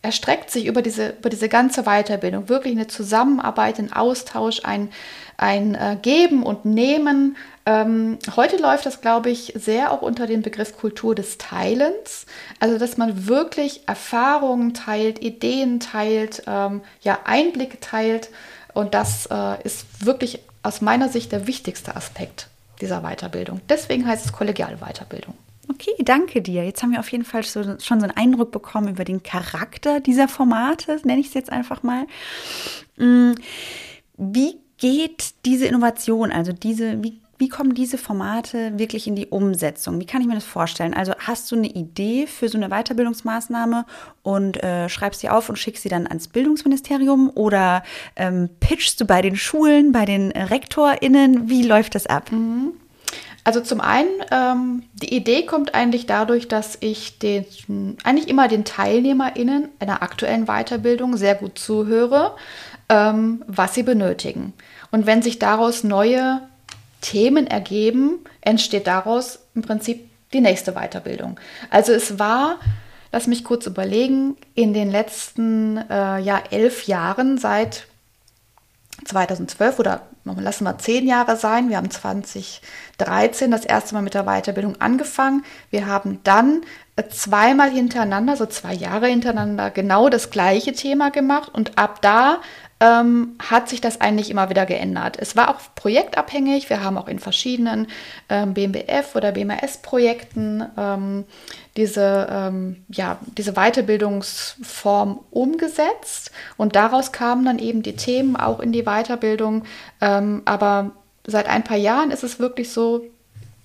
erstreckt 0.02 0.52
sich 0.52 0.66
über 0.66 0.82
diese, 0.82 1.10
über 1.10 1.30
diese 1.30 1.50
ganze 1.50 1.84
Weiterbildung. 1.84 2.50
Wirklich 2.50 2.74
eine 2.74 2.88
Zusammenarbeit, 2.88 3.80
ein 3.80 3.92
Austausch, 3.92 4.62
ein, 4.64 4.90
ein 5.38 5.76
äh, 5.76 5.98
Geben 6.02 6.44
und 6.44 6.66
Nehmen. 6.66 7.36
Ähm, 7.66 8.18
heute 8.36 8.58
läuft 8.58 8.86
das, 8.86 9.02
glaube 9.02 9.30
ich, 9.30 9.54
sehr 9.56 9.92
auch 9.92 10.02
unter 10.02 10.28
dem 10.28 10.42
Begriff 10.42 10.78
Kultur 10.78 11.16
des 11.16 11.38
Teilens. 11.38 12.26
Also, 12.60 12.78
dass 12.78 12.98
man 12.98 13.28
wirklich 13.28 13.82
Erfahrungen 13.88 14.74
teilt, 14.74 15.22
Ideen 15.22 15.80
teilt, 15.80 16.44
ähm, 16.48 16.82
ja, 17.02 17.20
Einblicke 17.26 17.80
teilt. 17.80 18.30
Und 18.74 18.94
das 18.94 19.28
äh, 19.32 19.62
ist 19.64 20.06
wirklich 20.06 20.40
aus 20.64 20.82
meiner 20.82 21.10
Sicht 21.10 21.32
der 21.32 21.48
wichtigste 21.48 21.96
Aspekt 21.96 22.48
dieser 22.80 23.02
Weiterbildung. 23.02 23.62
Deswegen 23.68 24.08
heißt 24.08 24.26
es 24.26 24.32
kollegiale 24.32 24.78
Weiterbildung. 24.78 25.34
Okay, 25.70 25.96
danke 26.00 26.42
dir. 26.42 26.64
Jetzt 26.64 26.82
haben 26.82 26.92
wir 26.92 27.00
auf 27.00 27.12
jeden 27.12 27.26
Fall 27.26 27.44
so, 27.44 27.62
schon 27.64 28.00
so 28.00 28.08
einen 28.08 28.12
Eindruck 28.12 28.52
bekommen 28.52 28.90
über 28.90 29.04
den 29.04 29.24
Charakter 29.24 30.00
dieser 30.00 30.28
Formate, 30.28 31.00
nenne 31.04 31.20
ich 31.20 31.28
es 31.28 31.34
jetzt 31.34 31.52
einfach 31.52 31.84
mal. 31.84 32.08
Mm, 32.96 33.34
wie 34.18 34.58
geht 34.78 35.34
diese 35.46 35.66
Innovation, 35.66 36.32
also 36.32 36.54
diese, 36.54 37.04
wie 37.04 37.20
wie 37.40 37.50
kommen 37.50 37.76
diese 37.76 37.98
Formate 37.98 38.80
wirklich 38.80 39.08
in 39.08 39.16
die 39.16 39.28
Umsetzung? 39.28 40.00
Wie 40.00 40.06
kann 40.06 40.22
ich 40.22 40.28
mir 40.28 40.34
das 40.34 40.44
vorstellen? 40.44 40.94
Also 40.94 41.14
hast 41.20 41.52
du 41.52 41.56
eine 41.56 41.68
Idee 41.68 42.26
für 42.26 42.50
so 42.50 42.58
eine 42.58 42.70
Weiterbildungsmaßnahme 42.70 43.86
und 44.24 44.64
äh, 44.64 44.90
schreibst 44.90 45.22
sie 45.22 45.30
auf 45.30 45.48
und 45.48 45.58
schickst 45.58 45.84
sie 45.84 45.90
dann 45.90 46.08
ans 46.08 46.30
Bildungsministerium 46.30 47.30
oder 47.36 47.84
ähm, 48.16 48.50
pitchst 48.60 49.00
du 49.00 49.06
bei 49.06 49.22
den 49.22 49.36
Schulen, 49.36 49.92
bei 49.92 50.06
den 50.06 50.32
RektorInnen? 50.32 51.48
Wie 51.48 51.62
läuft 51.62 51.94
das 51.94 52.08
ab? 52.08 52.32
Mhm. 52.32 52.74
Also 53.48 53.62
zum 53.62 53.80
einen, 53.80 54.10
ähm, 54.30 54.84
die 54.92 55.16
Idee 55.16 55.46
kommt 55.46 55.74
eigentlich 55.74 56.06
dadurch, 56.06 56.50
dass 56.50 56.78
ich 56.82 57.18
den, 57.18 57.46
eigentlich 58.04 58.28
immer 58.28 58.50
den 58.50 58.66
TeilnehmerInnen 58.66 59.70
einer 59.80 60.02
aktuellen 60.02 60.48
Weiterbildung 60.48 61.16
sehr 61.16 61.34
gut 61.34 61.58
zuhöre, 61.58 62.36
ähm, 62.90 63.46
was 63.48 63.74
sie 63.74 63.84
benötigen. 63.84 64.52
Und 64.92 65.06
wenn 65.06 65.22
sich 65.22 65.40
daraus 65.40 65.86
neue 65.86 66.42
Themen 67.00 67.48
ergeben, 67.48 68.20
entsteht 68.42 68.86
daraus 68.86 69.40
im 69.56 69.62
Prinzip 69.62 70.10
die 70.34 70.42
nächste 70.42 70.74
Weiterbildung. 70.74 71.40
Also 71.70 71.94
es 71.94 72.20
war, 72.20 72.58
lass 73.14 73.28
mich 73.28 73.46
kurz 73.46 73.66
überlegen, 73.66 74.36
in 74.56 74.74
den 74.74 74.92
letzten 74.92 75.78
äh, 75.90 76.20
ja, 76.20 76.44
elf 76.52 76.86
Jahren 76.88 77.38
seit 77.38 77.88
2012 79.08 79.80
oder 79.80 80.02
lassen 80.24 80.66
wir 80.66 80.78
zehn 80.78 81.08
Jahre 81.08 81.38
sein. 81.38 81.70
Wir 81.70 81.78
haben 81.78 81.90
2013 81.90 83.50
das 83.50 83.66
erste 83.66 83.96
Mal 83.96 84.02
mit 84.02 84.14
der 84.14 84.26
Weiterbildung 84.26 84.80
angefangen. 84.82 85.44
Wir 85.70 85.88
haben 85.88 86.20
dann 86.24 86.62
zweimal 87.10 87.70
hintereinander, 87.70 88.36
so 88.36 88.46
zwei 88.46 88.74
Jahre 88.74 89.08
hintereinander, 89.08 89.70
genau 89.70 90.10
das 90.10 90.30
gleiche 90.30 90.74
Thema 90.74 91.12
gemacht 91.12 91.54
und 91.54 91.78
ab 91.78 92.02
da 92.02 92.42
ähm, 92.80 93.36
hat 93.40 93.70
sich 93.70 93.82
das 93.82 94.02
eigentlich 94.02 94.30
immer 94.30 94.50
wieder 94.50 94.66
geändert. 94.66 95.18
Es 95.20 95.36
war 95.36 95.50
auch 95.50 95.60
projektabhängig. 95.76 96.70
Wir 96.70 96.84
haben 96.84 96.98
auch 96.98 97.08
in 97.08 97.18
verschiedenen 97.18 97.88
ähm, 98.30 98.54
BMBF 98.54 99.16
oder 99.16 99.32
BMAS-Projekten 99.32 100.64
ähm, 100.78 101.26
diese, 101.76 102.28
ähm, 102.30 102.84
ja, 102.90 103.18
diese 103.38 103.54
Weiterbildungsform 103.54 105.20
umgesetzt 105.32 106.32
und 106.56 106.76
daraus 106.76 107.12
kamen 107.12 107.46
dann 107.46 107.60
eben 107.60 107.82
die 107.82 107.96
Themen 107.96 108.36
auch 108.36 108.60
in 108.60 108.72
die 108.72 108.84
Weiterbildung. 108.84 109.64
Ähm, 110.00 110.44
aber 110.46 110.92
seit 111.26 111.48
ein 111.48 111.64
paar 111.64 111.78
Jahren 111.78 112.12
ist 112.12 112.24
es 112.24 112.40
wirklich 112.40 112.72
so, 112.72 113.04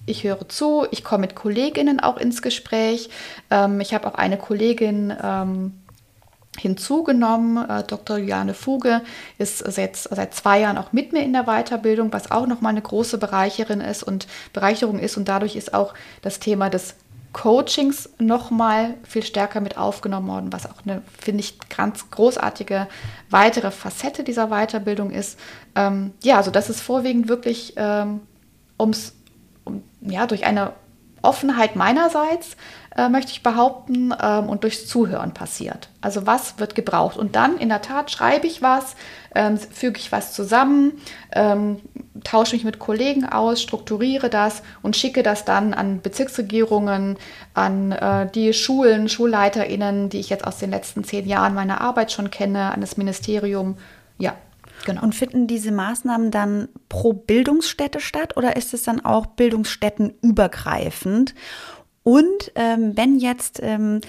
ich 0.07 0.25
höre 0.25 0.49
zu, 0.49 0.87
ich 0.91 1.05
komme 1.05 1.23
mit 1.23 1.35
Kolleginnen 1.35 2.01
auch 2.01 2.17
ins 2.17 2.43
Gespräch. 2.43 3.11
Ähm, 3.51 3.81
ich 3.81 3.95
habe 3.95 4.07
auch 4.09 4.15
eine 4.15 4.39
Kollegin, 4.39 5.11
hinzugenommen. 6.59 7.69
Äh, 7.69 7.85
Dr. 7.85 8.19
Juliane 8.19 8.55
Fuge 8.55 9.03
ist 9.39 9.59
seit, 9.59 9.97
seit 9.97 10.35
zwei 10.35 10.61
Jahren 10.61 10.79
auch 10.79 10.93
mit 10.93 11.13
mir 11.13 11.23
in 11.23 11.33
der 11.33 11.45
Weiterbildung, 11.45 12.13
was 12.13 12.31
auch 12.31 12.47
nochmal 12.47 12.71
eine 12.71 12.83
große 12.83 13.19
Bereicherin 13.19 13.81
ist 13.81 14.03
und 14.03 14.27
Bereicherung 14.53 14.99
ist. 14.99 15.17
Und 15.17 15.29
dadurch 15.29 15.57
ist 15.57 15.75
auch 15.75 15.95
das 16.21 16.41
Thema 16.41 16.69
des 16.69 16.95
Coachings 17.33 18.11
nochmal 18.19 18.95
viel 19.05 19.23
stärker 19.23 19.63
mit 19.63 19.79
aufgenommen 19.79 20.29
worden, 20.29 20.53
was 20.53 20.67
auch 20.67 20.85
eine, 20.85 21.01
finde 21.19 21.41
ich, 21.41 21.59
ganz 21.71 22.11
großartige 22.11 22.89
weitere 23.31 23.71
Facette 23.71 24.23
dieser 24.23 24.49
Weiterbildung 24.49 25.11
ist. 25.11 25.39
Ähm, 25.75 26.13
ja, 26.23 26.37
also 26.37 26.51
das 26.51 26.69
ist 26.69 26.83
vorwiegend 26.83 27.29
wirklich 27.29 27.73
ähm, 27.77 28.21
ums, 28.79 29.11
um, 29.11 29.22
ja, 30.01 30.27
durch 30.27 30.45
eine 30.45 30.73
Offenheit 31.23 31.77
meinerseits, 31.77 32.57
äh, 32.97 33.09
möchte 33.09 33.33
ich 33.33 33.43
behaupten, 33.43 34.13
ähm, 34.21 34.49
und 34.49 34.65
durchs 34.65 34.87
Zuhören 34.87 35.33
passiert. 35.33 35.89
Also 36.01 36.27
was 36.27 36.59
wird 36.59 36.75
gebraucht? 36.75 37.17
Und 37.17 37.37
dann 37.37 37.57
in 37.59 37.69
der 37.69 37.81
Tat 37.81 38.11
schreibe 38.11 38.47
ich 38.47 38.61
was, 38.61 38.97
ähm, 39.35 39.57
füge 39.57 39.99
ich 39.99 40.13
was 40.13 40.33
zusammen, 40.33 40.93
ähm, 41.33 41.81
tausche 42.25 42.55
mich 42.55 42.65
mit 42.65 42.79
Kollegen 42.79 43.25
aus, 43.25 43.63
strukturiere 43.63 44.29
das 44.29 44.63
und 44.83 44.97
schicke 44.97 45.23
das 45.23 45.45
dann 45.45 45.75
an 45.75 46.03
Bezirksregierungen, 46.03 47.17
an 47.55 47.93
äh, 47.93 48.31
die 48.31 48.53
Schulen, 48.53 49.09
SchulleiterInnen, 49.09 50.11
die 50.11 50.21
ich 50.21 50.29
jetzt 50.29 50.47
aus 50.47 50.59
den 50.59 50.71
letzten 50.71 51.05
zehn 51.05 51.27
Jahren 51.27 51.55
meiner 51.55 51.81
Arbeit 51.81 52.13
schon 52.13 52.31
kenne, 52.31 52.73
an 52.73 52.81
das 52.81 52.97
Ministerium. 52.97 53.77
Ja, 54.19 54.35
Genau. 54.85 55.03
Und 55.03 55.15
finden 55.15 55.47
diese 55.47 55.73
Maßnahmen 55.73 56.31
dann 56.31 56.69
pro 56.89 57.13
Bildungsstätte 57.13 58.01
statt 58.01 58.37
oder 58.37 58.57
ist 58.57 58.75
es 58.75 58.83
dann 58.83 59.05
auch 59.05 59.27
bildungsstättenübergreifend? 59.27 61.35
Und 62.05 62.51
ähm, 62.57 62.97
wenn 62.97 63.19
jetzt, 63.19 63.61
ähm, 63.63 64.01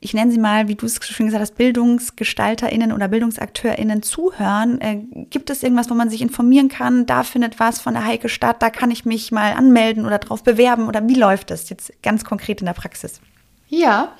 ich 0.00 0.14
nenne 0.14 0.32
sie 0.32 0.38
mal, 0.38 0.68
wie 0.68 0.74
du 0.74 0.86
es 0.86 1.04
schon 1.04 1.26
gesagt 1.26 1.42
hast, 1.42 1.56
BildungsgestalterInnen 1.56 2.92
oder 2.92 3.08
BildungsakteurInnen 3.08 4.02
zuhören, 4.02 4.80
äh, 4.80 5.02
gibt 5.28 5.50
es 5.50 5.62
irgendwas, 5.62 5.90
wo 5.90 5.94
man 5.94 6.08
sich 6.08 6.22
informieren 6.22 6.68
kann? 6.68 7.04
Da 7.04 7.24
findet 7.24 7.60
was 7.60 7.78
von 7.78 7.92
der 7.92 8.06
Heike 8.06 8.30
statt, 8.30 8.62
da 8.62 8.70
kann 8.70 8.90
ich 8.90 9.04
mich 9.04 9.32
mal 9.32 9.52
anmelden 9.52 10.06
oder 10.06 10.18
drauf 10.18 10.42
bewerben 10.42 10.88
oder 10.88 11.06
wie 11.08 11.14
läuft 11.14 11.50
das 11.50 11.68
jetzt 11.68 11.92
ganz 12.02 12.24
konkret 12.24 12.60
in 12.60 12.66
der 12.66 12.72
Praxis? 12.72 13.20
Ja, 13.68 14.16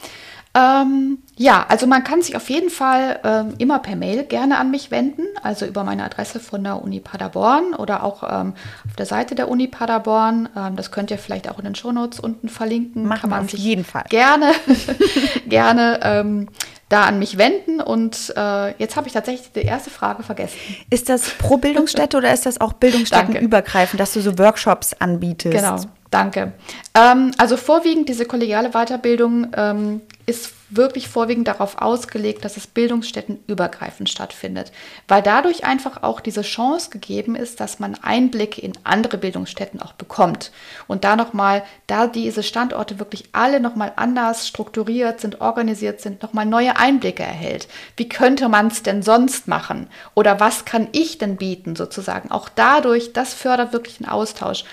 ähm, 0.55 1.19
ja, 1.37 1.65
also 1.69 1.87
man 1.87 2.05
kann 2.05 2.21
sich 2.21 2.37
auf 2.37 2.51
jeden 2.51 2.69
Fall 2.69 3.21
ähm, 3.25 3.55
immer 3.57 3.79
per 3.79 3.97
Mail 3.97 4.25
gerne 4.25 4.59
an 4.59 4.71
mich 4.71 4.91
wenden, 4.91 5.23
also 5.43 5.65
über 5.65 5.83
meine 5.83 6.05
Adresse 6.05 6.41
von 6.41 6.63
der 6.63 6.83
Uni 6.83 7.01
Paderborn 7.01 7.75
oder 7.75 8.03
auch 8.03 8.23
ähm, 8.23 8.53
auf 8.87 8.97
der 8.97 9.07
Seite 9.07 9.35
der 9.35 9.49
Uni 9.49 9.67
Paderborn. 9.67 10.51
Ähm, 10.55 10.77
das 10.77 10.91
könnt 10.91 11.11
ihr 11.11 11.17
vielleicht 11.17 11.49
auch 11.49 11.59
in 11.59 11.65
den 11.65 11.75
Shownotes 11.75 12.21
unten 12.21 12.51
verlinken. 12.51 13.07
Machen 13.07 13.23
kann 13.23 13.31
man 13.31 13.45
auf 13.45 13.51
sich 13.51 13.61
jeden 13.61 13.85
Fall 13.85 14.05
gerne, 14.11 14.53
gerne 15.49 16.01
ähm, 16.03 16.49
da 16.91 17.05
an 17.05 17.19
mich 17.19 17.39
wenden. 17.39 17.81
Und 17.81 18.35
äh, 18.37 18.77
jetzt 18.77 18.97
habe 18.97 19.07
ich 19.07 19.15
tatsächlich 19.15 19.53
die 19.53 19.61
erste 19.61 19.89
Frage 19.89 20.23
vergessen. 20.23 20.59
Ist 20.91 21.09
das 21.09 21.31
pro 21.31 21.57
Bildungsstätte 21.57 22.19
oder 22.19 22.31
ist 22.31 22.45
das 22.45 22.61
auch 22.61 22.75
bildungsstättenübergreifend, 22.75 23.99
dass 23.99 24.13
du 24.13 24.21
so 24.21 24.39
Workshops 24.39 24.93
anbietest? 24.99 25.57
Genau. 25.57 25.77
Danke. 26.13 26.53
Ähm, 26.95 27.31
also 27.39 27.57
vorwiegend 27.57 28.07
diese 28.07 28.27
kollegiale 28.27 28.73
Weiterbildung 28.73 29.47
ähm, 29.57 30.03
ist 30.27 30.53
wirklich 30.69 31.09
vorwiegend 31.09 31.49
darauf 31.49 31.81
ausgelegt, 31.81 32.45
dass 32.45 32.59
es 32.59 32.67
bildungsstättenübergreifend 32.67 34.11
stattfindet, 34.11 34.73
weil 35.09 35.23
dadurch 35.23 35.65
einfach 35.65 36.03
auch 36.03 36.21
diese 36.21 36.43
Chance 36.43 36.91
gegeben 36.91 37.35
ist, 37.35 37.61
dass 37.61 37.79
man 37.79 37.97
Einblicke 38.03 38.61
in 38.61 38.75
andere 38.85 39.17
Bildungsstätten 39.17 39.81
auch 39.81 39.95
bekommt 39.95 40.53
und 40.87 41.05
da 41.05 41.17
nochmal, 41.17 41.63
da 41.87 42.07
diese 42.07 42.43
Standorte 42.43 42.99
wirklich 42.99 43.31
alle 43.33 43.59
nochmal 43.59 43.95
anders 43.97 44.47
strukturiert 44.47 45.19
sind, 45.19 45.41
organisiert 45.41 46.03
sind, 46.03 46.23
nochmal 46.23 46.45
neue 46.45 46.77
Einblicke 46.77 47.23
erhält. 47.23 47.69
Wie 47.97 48.09
könnte 48.09 48.51
man 48.51 48.67
es 48.67 48.83
denn 48.83 49.03
sonst 49.03 49.49
machen 49.49 49.89
oder 50.15 50.41
was 50.41 50.67
kann 50.67 50.89
ich 50.93 51.17
denn 51.17 51.37
bieten 51.37 51.75
sozusagen? 51.75 52.31
Auch 52.31 52.51
dadurch, 52.51 53.15
das 53.15 53.33
fördert 53.33 53.73
wirklich 53.73 53.97
den 53.97 54.09
Austausch. 54.09 54.65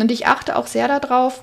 Und 0.00 0.10
ich 0.10 0.26
achte 0.26 0.56
auch 0.56 0.66
sehr 0.66 0.88
darauf, 0.88 1.42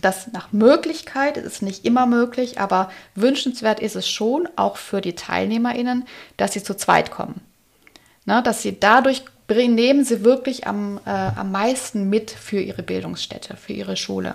dass 0.00 0.32
nach 0.32 0.52
Möglichkeit, 0.52 1.36
es 1.36 1.44
ist 1.44 1.62
nicht 1.62 1.84
immer 1.84 2.06
möglich, 2.06 2.60
aber 2.60 2.90
wünschenswert 3.14 3.80
ist 3.80 3.96
es 3.96 4.08
schon, 4.08 4.48
auch 4.56 4.76
für 4.76 5.00
die 5.00 5.14
TeilnehmerInnen, 5.14 6.04
dass 6.36 6.52
sie 6.52 6.62
zu 6.62 6.76
zweit 6.76 7.10
kommen. 7.10 7.40
Na, 8.24 8.42
dass 8.42 8.62
sie 8.62 8.78
dadurch 8.78 9.24
nehmen 9.48 10.04
sie 10.04 10.24
wirklich 10.24 10.66
am, 10.66 10.98
äh, 11.04 11.10
am 11.10 11.52
meisten 11.52 12.08
mit 12.08 12.30
für 12.30 12.60
ihre 12.60 12.82
Bildungsstätte, 12.82 13.56
für 13.56 13.72
ihre 13.72 13.96
Schule 13.96 14.34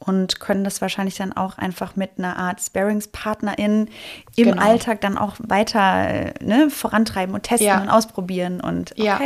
und 0.00 0.40
können 0.40 0.64
das 0.64 0.80
wahrscheinlich 0.80 1.16
dann 1.16 1.34
auch 1.34 1.58
einfach 1.58 1.94
mit 1.94 2.12
einer 2.16 2.36
Art 2.36 2.60
Sparingspartnerin 2.60 3.88
im 4.34 4.44
genau. 4.44 4.62
Alltag 4.62 5.02
dann 5.02 5.18
auch 5.18 5.34
weiter 5.38 6.08
äh, 6.08 6.32
ne, 6.42 6.70
vorantreiben 6.70 7.34
und 7.34 7.42
testen 7.42 7.66
ja. 7.66 7.82
und 7.82 7.90
ausprobieren 7.90 8.62
und 8.62 8.92
okay. 8.92 9.02
Ja, 9.04 9.20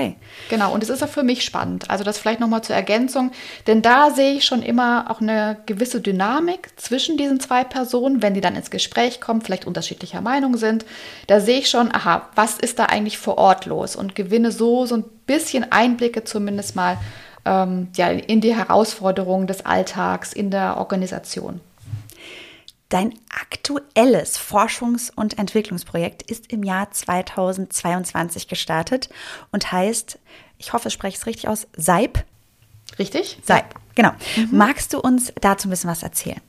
genau. 0.51 0.75
Und 0.75 0.83
es 0.83 0.91
ist 0.91 1.03
auch 1.03 1.09
für 1.09 1.23
mich 1.23 1.45
spannend. 1.45 1.91
Also 1.91 2.03
das 2.03 2.19
vielleicht 2.19 2.41
nochmal 2.41 2.63
zur 2.63 2.75
Ergänzung, 2.75 3.31
denn 3.69 3.83
da 3.83 4.11
sehe 4.11 4.33
ich 4.35 4.45
schon 4.45 4.63
immer 4.63 5.11
auch 5.11 5.21
eine 5.21 5.59
gewisse 5.67 6.01
Dynamik 6.01 6.71
zwischen 6.77 7.17
diesen 7.17 7.39
zwei 7.39 7.63
Personen, 7.63 8.21
wenn 8.21 8.35
die 8.35 8.41
dann 8.41 8.57
ins 8.57 8.71
Gespräch 8.71 9.21
kommen, 9.21 9.43
vielleicht 9.43 9.67
unterschiedlicher 9.67 10.21
Meinung 10.21 10.57
sind. 10.57 10.85
Da 11.29 11.39
sehe 11.39 11.61
ich 11.61 11.71
schon, 11.71 11.95
aha, 11.95 12.29
was 12.35 12.59
ist 12.59 12.81
da 12.81 12.87
eigentlich 12.87 13.19
vor 13.19 13.39
Ort 13.39 13.67
los 13.67 13.95
und 13.95 14.17
gewinne 14.17 14.51
so 14.51 14.87
so 14.87 14.97
ein 14.97 15.05
bisschen 15.27 15.71
Einblicke 15.71 16.25
zumindest 16.25 16.75
mal 16.75 16.99
ähm, 17.45 17.89
ja, 17.97 18.09
in 18.09 18.41
die 18.41 18.55
Herausforderungen 18.55 19.47
des 19.47 19.65
Alltags, 19.65 20.33
in 20.33 20.51
der 20.51 20.77
Organisation. 20.79 21.61
Dein 22.89 23.15
aktuelles 23.29 24.39
Forschungs- 24.39 25.11
und 25.15 25.39
Entwicklungsprojekt 25.39 26.23
ist 26.31 26.53
im 26.53 26.63
Jahr 26.63 26.91
2022 26.91 28.47
gestartet 28.47 29.09
und 29.51 29.73
heißt, 29.73 30.19
ich 30.59 30.73
hoffe, 30.73 30.89
ich 30.89 30.95
spreche 30.95 31.17
es 31.17 31.27
richtig 31.27 31.49
aus, 31.49 31.67
SEIB. 31.77 32.25
Richtig? 32.99 33.39
SEIB, 33.43 33.65
genau. 33.95 34.13
Mhm. 34.37 34.49
Magst 34.53 34.93
du 34.93 35.01
uns 35.01 35.33
dazu 35.41 35.67
ein 35.67 35.71
bisschen 35.71 35.91
was 35.91 36.03
erzählen? 36.03 36.41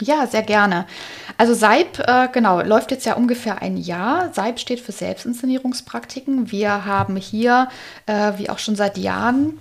Ja, 0.00 0.26
sehr 0.28 0.42
gerne. 0.42 0.86
Also 1.36 1.54
SEIB, 1.54 1.98
äh, 2.06 2.28
genau, 2.32 2.60
läuft 2.60 2.92
jetzt 2.92 3.04
ja 3.04 3.14
ungefähr 3.14 3.60
ein 3.62 3.76
Jahr. 3.76 4.32
SEIB 4.32 4.60
steht 4.60 4.80
für 4.80 4.92
Selbstinszenierungspraktiken. 4.92 6.52
Wir 6.52 6.84
haben 6.84 7.16
hier, 7.16 7.68
äh, 8.06 8.32
wie 8.36 8.48
auch 8.48 8.60
schon 8.60 8.76
seit 8.76 8.96
Jahren, 8.96 9.58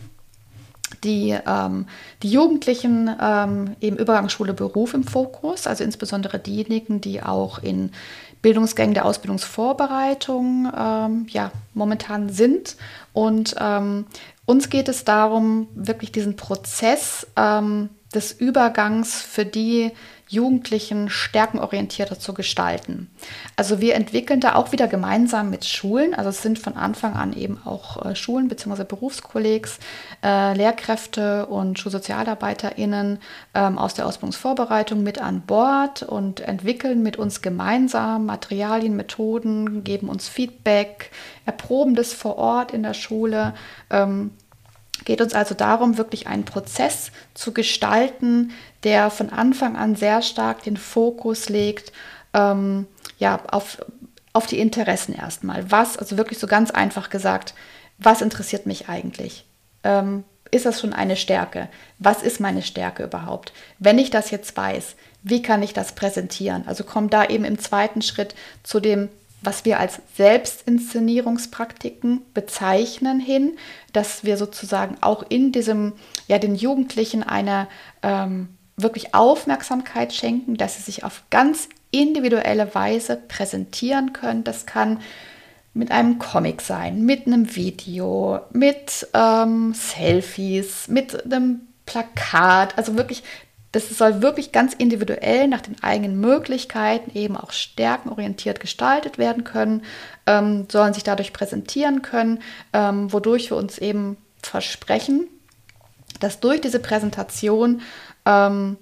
die, 1.04 1.38
ähm, 1.46 1.86
die 2.24 2.30
Jugendlichen 2.32 3.10
ähm, 3.22 3.76
eben 3.82 3.98
Übergangsschule 3.98 4.54
Beruf 4.54 4.94
im 4.94 5.04
Fokus, 5.04 5.68
also 5.68 5.84
insbesondere 5.84 6.40
diejenigen, 6.40 7.02
die 7.02 7.22
auch 7.22 7.60
in 7.60 7.92
Bildungsgängen 8.42 8.94
der 8.94 9.06
Ausbildungsvorbereitung 9.06 10.72
ähm, 10.78 11.26
ja, 11.30 11.52
momentan 11.74 12.30
sind. 12.30 12.78
Und 13.14 13.56
ähm, 13.60 14.06
uns 14.46 14.70
geht 14.70 14.88
es 14.88 15.04
darum, 15.04 15.68
wirklich 15.76 16.12
diesen 16.12 16.36
Prozess 16.36 17.28
ähm, 17.36 17.90
des 18.14 18.32
Übergangs 18.32 19.22
für 19.22 19.46
die 19.46 19.92
Jugendlichen 20.28 21.10
stärkenorientierter 21.10 22.20
zu 22.20 22.34
gestalten. 22.34 23.10
Also 23.56 23.80
wir 23.80 23.96
entwickeln 23.96 24.42
da 24.42 24.56
auch 24.56 24.72
wieder 24.72 24.88
gemeinsam 24.88 25.50
mit 25.50 25.64
Schulen, 25.66 26.14
also 26.14 26.30
es 26.30 26.42
sind 26.42 26.60
von 26.60 26.76
Anfang 26.76 27.14
an 27.14 27.34
eben 27.34 27.60
auch 27.64 28.06
äh, 28.06 28.16
Schulen 28.16 28.50
bzw. 28.50 28.84
Berufskollegs, 28.84 29.80
äh, 30.24 30.54
Lehrkräfte 30.54 31.46
und 31.46 31.80
SchulsozialarbeiterInnen 31.80 33.20
ähm, 33.54 33.78
aus 33.78 33.94
der 33.94 34.06
Ausbildungsvorbereitung 34.06 35.02
mit 35.02 35.22
an 35.22 35.42
Bord 35.42 36.04
und 36.04 36.42
entwickeln 36.42 37.02
mit 37.04 37.18
uns 37.18 37.42
gemeinsam 37.42 38.26
Materialien, 38.26 38.96
Methoden, 38.98 39.84
geben 39.86 40.10
uns 40.10 40.28
Feedback, 40.28 41.12
erproben 41.46 41.96
das 41.96 42.14
vor 42.14 42.38
Ort 42.38 42.74
in 42.74 42.84
der 42.84 42.94
Schule. 42.94 43.54
Ähm, 43.90 44.32
geht 45.06 45.22
uns 45.22 45.34
also 45.34 45.56
darum, 45.56 45.98
wirklich 45.98 46.28
einen 46.28 46.44
Prozess 46.44 47.12
zu 47.34 47.54
gestalten, 47.54 48.52
der 48.88 49.10
von 49.10 49.32
Anfang 49.32 49.76
an 49.76 49.98
sehr 49.98 50.22
stark 50.22 50.64
den 50.64 50.78
Fokus 50.78 51.50
legt 51.50 51.92
ähm, 52.34 52.88
ja, 53.20 53.42
auf, 53.52 53.80
auf 54.32 54.48
die 54.48 54.60
Interessen 54.60 55.14
erstmal. 55.14 55.70
Was, 55.70 55.98
also 55.98 56.16
wirklich 56.16 56.40
so 56.40 56.48
ganz 56.48 56.72
einfach 56.72 57.10
gesagt, 57.10 57.54
was 57.98 58.22
interessiert 58.22 58.66
mich 58.66 58.88
eigentlich? 58.88 59.46
Ähm, 59.84 60.24
ist 60.52 60.66
das 60.66 60.80
schon 60.80 60.94
eine 60.94 61.18
Stärke? 61.18 61.68
Was 62.00 62.24
ist 62.24 62.40
meine 62.40 62.62
Stärke 62.62 63.04
überhaupt? 63.04 63.52
Wenn 63.78 64.00
ich 64.00 64.10
das 64.10 64.32
jetzt 64.32 64.56
weiß, 64.56 64.96
wie 65.22 65.42
kann 65.42 65.64
ich 65.64 65.74
das 65.74 65.92
präsentieren? 65.92 66.64
Also 66.66 66.86
kommt 66.86 67.14
da 67.14 67.26
eben 67.26 67.44
im 67.44 67.60
zweiten 67.60 68.02
Schritt 68.02 68.36
zu 68.64 68.80
dem 68.80 69.10
was 69.42 69.66
wir 69.66 69.80
als 69.80 70.00
Selbstinszenierungspraktiken 70.16 72.22
bezeichnen, 72.34 73.20
hin, 73.20 73.56
dass 73.94 74.24
wir 74.24 74.36
sozusagen 74.36 74.98
auch 75.02 75.24
in 75.30 75.52
diesem, 75.52 75.94
ja, 76.28 76.40
den 76.40 76.56
Jugendlichen 76.56 77.22
eine 77.24 77.68
ähm, 78.02 78.57
wirklich 78.78 79.14
Aufmerksamkeit 79.14 80.14
schenken, 80.14 80.56
dass 80.56 80.78
sie 80.78 80.84
sich 80.84 81.04
auf 81.04 81.24
ganz 81.30 81.68
individuelle 81.92 82.74
Weise 82.76 83.18
präsentieren 83.28 84.14
können. 84.14 84.44
Das 84.44 84.66
kann 84.66 85.00
mit 85.74 85.92
einem 85.92 86.20
Comic 86.20 86.62
sein, 86.62 87.04
mit 87.04 87.28
einem 87.28 87.56
Video, 87.56 88.40
mit 88.52 89.08
ähm, 89.14 89.74
Selfies, 89.74 90.88
mit 90.88 91.26
einem 91.26 91.62
Plakat, 91.86 92.78
also 92.78 92.98
wirklich 92.98 93.24
das 93.74 93.90
soll 93.90 94.22
wirklich 94.22 94.52
ganz 94.52 94.74
individuell 94.74 95.48
nach 95.48 95.62
den 95.62 95.82
eigenen 95.84 96.20
Möglichkeiten 96.20 97.16
eben 97.16 97.36
auch 97.36 97.52
stärkenorientiert 97.52 98.60
gestaltet 98.60 99.18
werden 99.18 99.44
können, 99.44 99.84
ähm, 100.26 100.68
sollen 100.72 100.94
sich 100.94 101.04
dadurch 101.04 101.34
präsentieren 101.34 102.02
können, 102.02 102.40
ähm, 102.74 103.12
wodurch 103.12 103.52
wir 103.52 103.58
uns 103.58 103.78
eben 103.78 104.18
versprechen, 104.42 105.28
dass 106.20 106.40
durch 106.40 106.62
diese 106.62 106.80
Präsentation 106.80 107.82
ähm, 108.26 108.78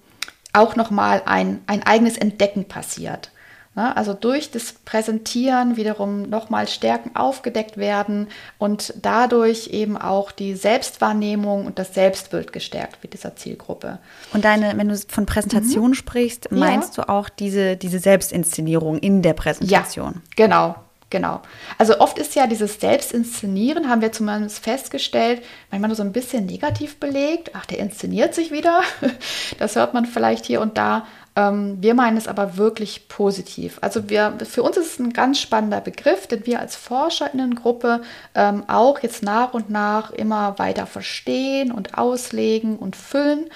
auch 0.54 0.75
nochmal 0.75 1.22
ein, 1.25 1.62
ein 1.68 1.84
eigenes 1.84 2.18
Entdecken 2.18 2.65
passiert. 2.65 3.32
Ne? 3.75 3.96
Also 3.96 4.13
durch 4.13 4.51
das 4.51 4.74
Präsentieren 4.86 5.75
wiederum 5.75 6.24
nochmal 6.30 6.68
Stärken 6.68 7.15
aufgedeckt 7.15 7.77
werden 7.77 8.27
und 8.58 8.94
dadurch 9.01 9.68
eben 9.68 9.98
auch 9.98 10.32
die 10.32 10.56
Selbstwahrnehmung 10.56 11.66
und 11.66 11.77
das 11.77 11.94
Selbstbild 11.94 12.53
gestärkt 12.53 13.03
wird 13.03 13.14
dieser 13.14 13.36
Zielgruppe. 13.36 14.00
Und 14.33 14.46
deine, 14.46 14.77
wenn 14.77 14.88
du 14.88 14.98
von 15.10 15.25
Präsentation 15.25 15.90
mhm. 15.90 15.96
sprichst, 15.96 16.51
meinst 16.51 16.98
ja. 16.98 17.03
du 17.03 17.10
auch 17.10 17.27
diese, 17.27 17.75
diese 17.75 18.00
Selbstinszenierung 18.00 18.98
in 18.98 19.22
der 19.22 19.33
Präsentation? 19.33 20.14
Ja, 20.16 20.48
genau. 20.48 20.75
Genau. 21.11 21.41
Also 21.77 22.00
oft 22.00 22.18
ist 22.18 22.35
ja 22.35 22.48
dieses 22.48 22.79
Selbstinszenieren, 22.79 23.89
haben 23.89 24.01
wir 24.01 24.11
zumindest 24.11 24.63
festgestellt, 24.63 25.44
manchmal 25.70 25.96
so 25.96 26.03
ein 26.03 26.11
bisschen 26.11 26.46
negativ 26.46 27.00
belegt. 27.00 27.51
Ach, 27.53 27.65
der 27.65 27.79
inszeniert 27.79 28.33
sich 28.33 28.51
wieder. 28.51 28.81
Das 29.59 29.75
hört 29.75 29.94
man 29.94 30.05
vielleicht 30.05 30.46
hier 30.46 30.59
und 30.61 30.77
da. 30.77 31.05
Ähm, 31.35 31.77
wir 31.81 31.94
meinen 31.94 32.18
es 32.18 32.27
aber 32.27 32.57
wirklich 32.57 33.07
positiv. 33.07 33.77
Also 33.81 34.09
wir, 34.09 34.37
für 34.44 34.63
uns 34.63 34.77
ist 34.77 34.94
es 34.94 35.00
ein 35.00 35.13
ganz 35.13 35.39
spannender 35.39 35.81
Begriff, 35.81 36.27
den 36.27 36.46
wir 36.46 36.59
als 36.59 36.75
ForscherInnengruppe 36.75 38.01
ähm, 38.33 38.63
auch 38.68 39.00
jetzt 39.00 39.22
nach 39.22 39.53
und 39.53 39.70
nach 39.70 40.11
immer 40.11 40.57
weiter 40.57 40.87
verstehen 40.87 41.72
und 41.72 41.98
auslegen 41.98 42.77
und 42.77 42.96
füllen. 42.96 43.50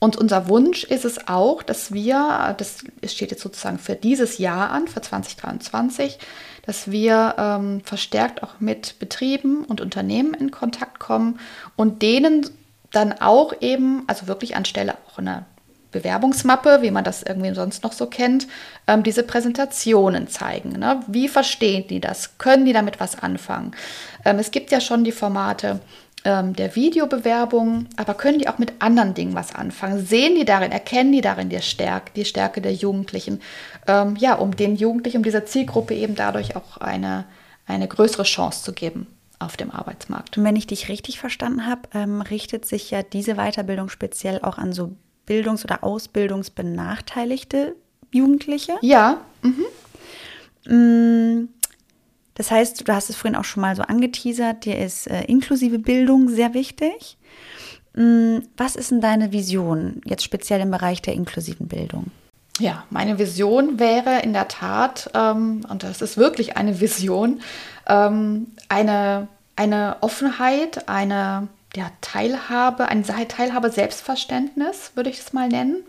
Und 0.00 0.16
unser 0.16 0.48
Wunsch 0.48 0.82
ist 0.82 1.04
es 1.04 1.28
auch, 1.28 1.62
dass 1.62 1.92
wir, 1.92 2.56
das 2.56 2.82
steht 3.04 3.30
jetzt 3.30 3.42
sozusagen 3.42 3.78
für 3.78 3.94
dieses 3.94 4.38
Jahr 4.38 4.70
an, 4.70 4.88
für 4.88 5.02
2023, 5.02 6.18
dass 6.64 6.90
wir 6.90 7.34
ähm, 7.38 7.82
verstärkt 7.84 8.42
auch 8.42 8.60
mit 8.60 8.98
Betrieben 8.98 9.64
und 9.64 9.80
Unternehmen 9.80 10.34
in 10.34 10.50
Kontakt 10.50 10.98
kommen 10.98 11.38
und 11.76 12.00
denen 12.00 12.48
dann 12.90 13.12
auch 13.20 13.52
eben, 13.60 14.04
also 14.06 14.26
wirklich 14.26 14.56
anstelle 14.56 14.96
auch 15.06 15.18
einer 15.18 15.44
Bewerbungsmappe, 15.92 16.82
wie 16.82 16.90
man 16.90 17.04
das 17.04 17.22
irgendwie 17.22 17.54
sonst 17.54 17.82
noch 17.82 17.92
so 17.92 18.06
kennt, 18.06 18.46
ähm, 18.86 19.02
diese 19.02 19.22
Präsentationen 19.22 20.28
zeigen. 20.28 20.78
Ne? 20.78 21.02
Wie 21.08 21.28
verstehen 21.28 21.86
die 21.88 22.00
das? 22.00 22.38
Können 22.38 22.64
die 22.64 22.72
damit 22.72 23.00
was 23.00 23.18
anfangen? 23.18 23.72
Ähm, 24.24 24.38
es 24.38 24.50
gibt 24.50 24.70
ja 24.70 24.80
schon 24.80 25.04
die 25.04 25.12
Formate 25.12 25.80
ähm, 26.24 26.54
der 26.54 26.76
Videobewerbung, 26.76 27.86
aber 27.96 28.14
können 28.14 28.38
die 28.38 28.48
auch 28.48 28.58
mit 28.58 28.74
anderen 28.78 29.14
Dingen 29.14 29.34
was 29.34 29.54
anfangen? 29.54 30.04
Sehen 30.04 30.34
die 30.34 30.44
darin, 30.44 30.72
erkennen 30.72 31.12
die 31.12 31.20
darin 31.20 31.48
die 31.48 31.60
Stärke, 31.62 32.12
die 32.14 32.24
Stärke 32.24 32.60
der 32.60 32.74
Jugendlichen? 32.74 33.40
Ähm, 33.86 34.16
ja, 34.16 34.34
um 34.34 34.54
den 34.54 34.76
Jugendlichen, 34.76 35.18
um 35.18 35.22
dieser 35.22 35.46
Zielgruppe 35.46 35.94
eben 35.94 36.14
dadurch 36.14 36.56
auch 36.56 36.76
eine, 36.78 37.24
eine 37.66 37.88
größere 37.88 38.24
Chance 38.24 38.62
zu 38.62 38.72
geben 38.72 39.06
auf 39.38 39.56
dem 39.56 39.70
Arbeitsmarkt. 39.70 40.36
Und 40.36 40.44
wenn 40.44 40.56
ich 40.56 40.66
dich 40.66 40.88
richtig 40.88 41.18
verstanden 41.18 41.66
habe, 41.66 41.82
ähm, 41.94 42.20
richtet 42.20 42.66
sich 42.66 42.90
ja 42.90 43.02
diese 43.02 43.36
Weiterbildung 43.36 43.88
speziell 43.88 44.40
auch 44.42 44.58
an 44.58 44.72
so 44.72 44.92
bildungs- 45.26 45.64
oder 45.64 45.82
ausbildungsbenachteiligte 45.82 47.74
Jugendliche? 48.12 48.74
Ja. 48.82 49.20
Mhm. 49.42 49.64
Mm, 50.66 51.48
das 52.40 52.50
heißt, 52.50 52.88
du 52.88 52.94
hast 52.94 53.10
es 53.10 53.16
vorhin 53.16 53.36
auch 53.36 53.44
schon 53.44 53.60
mal 53.60 53.76
so 53.76 53.82
angeteasert, 53.82 54.64
dir 54.64 54.78
ist 54.78 55.06
äh, 55.08 55.24
inklusive 55.24 55.78
Bildung 55.78 56.30
sehr 56.30 56.54
wichtig. 56.54 57.18
Mm, 57.92 58.38
was 58.56 58.76
ist 58.76 58.90
denn 58.90 59.02
deine 59.02 59.30
Vision 59.30 60.00
jetzt 60.06 60.24
speziell 60.24 60.62
im 60.62 60.70
Bereich 60.70 61.02
der 61.02 61.12
inklusiven 61.12 61.68
Bildung? 61.68 62.06
Ja, 62.58 62.84
meine 62.88 63.18
Vision 63.18 63.78
wäre 63.78 64.20
in 64.22 64.32
der 64.32 64.48
Tat, 64.48 65.10
ähm, 65.12 65.66
und 65.68 65.82
das 65.82 66.00
ist 66.00 66.16
wirklich 66.16 66.56
eine 66.56 66.80
Vision, 66.80 67.42
ähm, 67.86 68.46
eine, 68.70 69.28
eine 69.56 69.98
Offenheit, 70.00 70.88
eine 70.88 71.48
ja, 71.76 71.90
Teilhabe, 72.00 72.88
ein 72.88 73.04
Teilhabe 73.04 73.70
Selbstverständnis, 73.70 74.92
würde 74.94 75.10
ich 75.10 75.18
das 75.18 75.34
mal 75.34 75.48
nennen. 75.48 75.84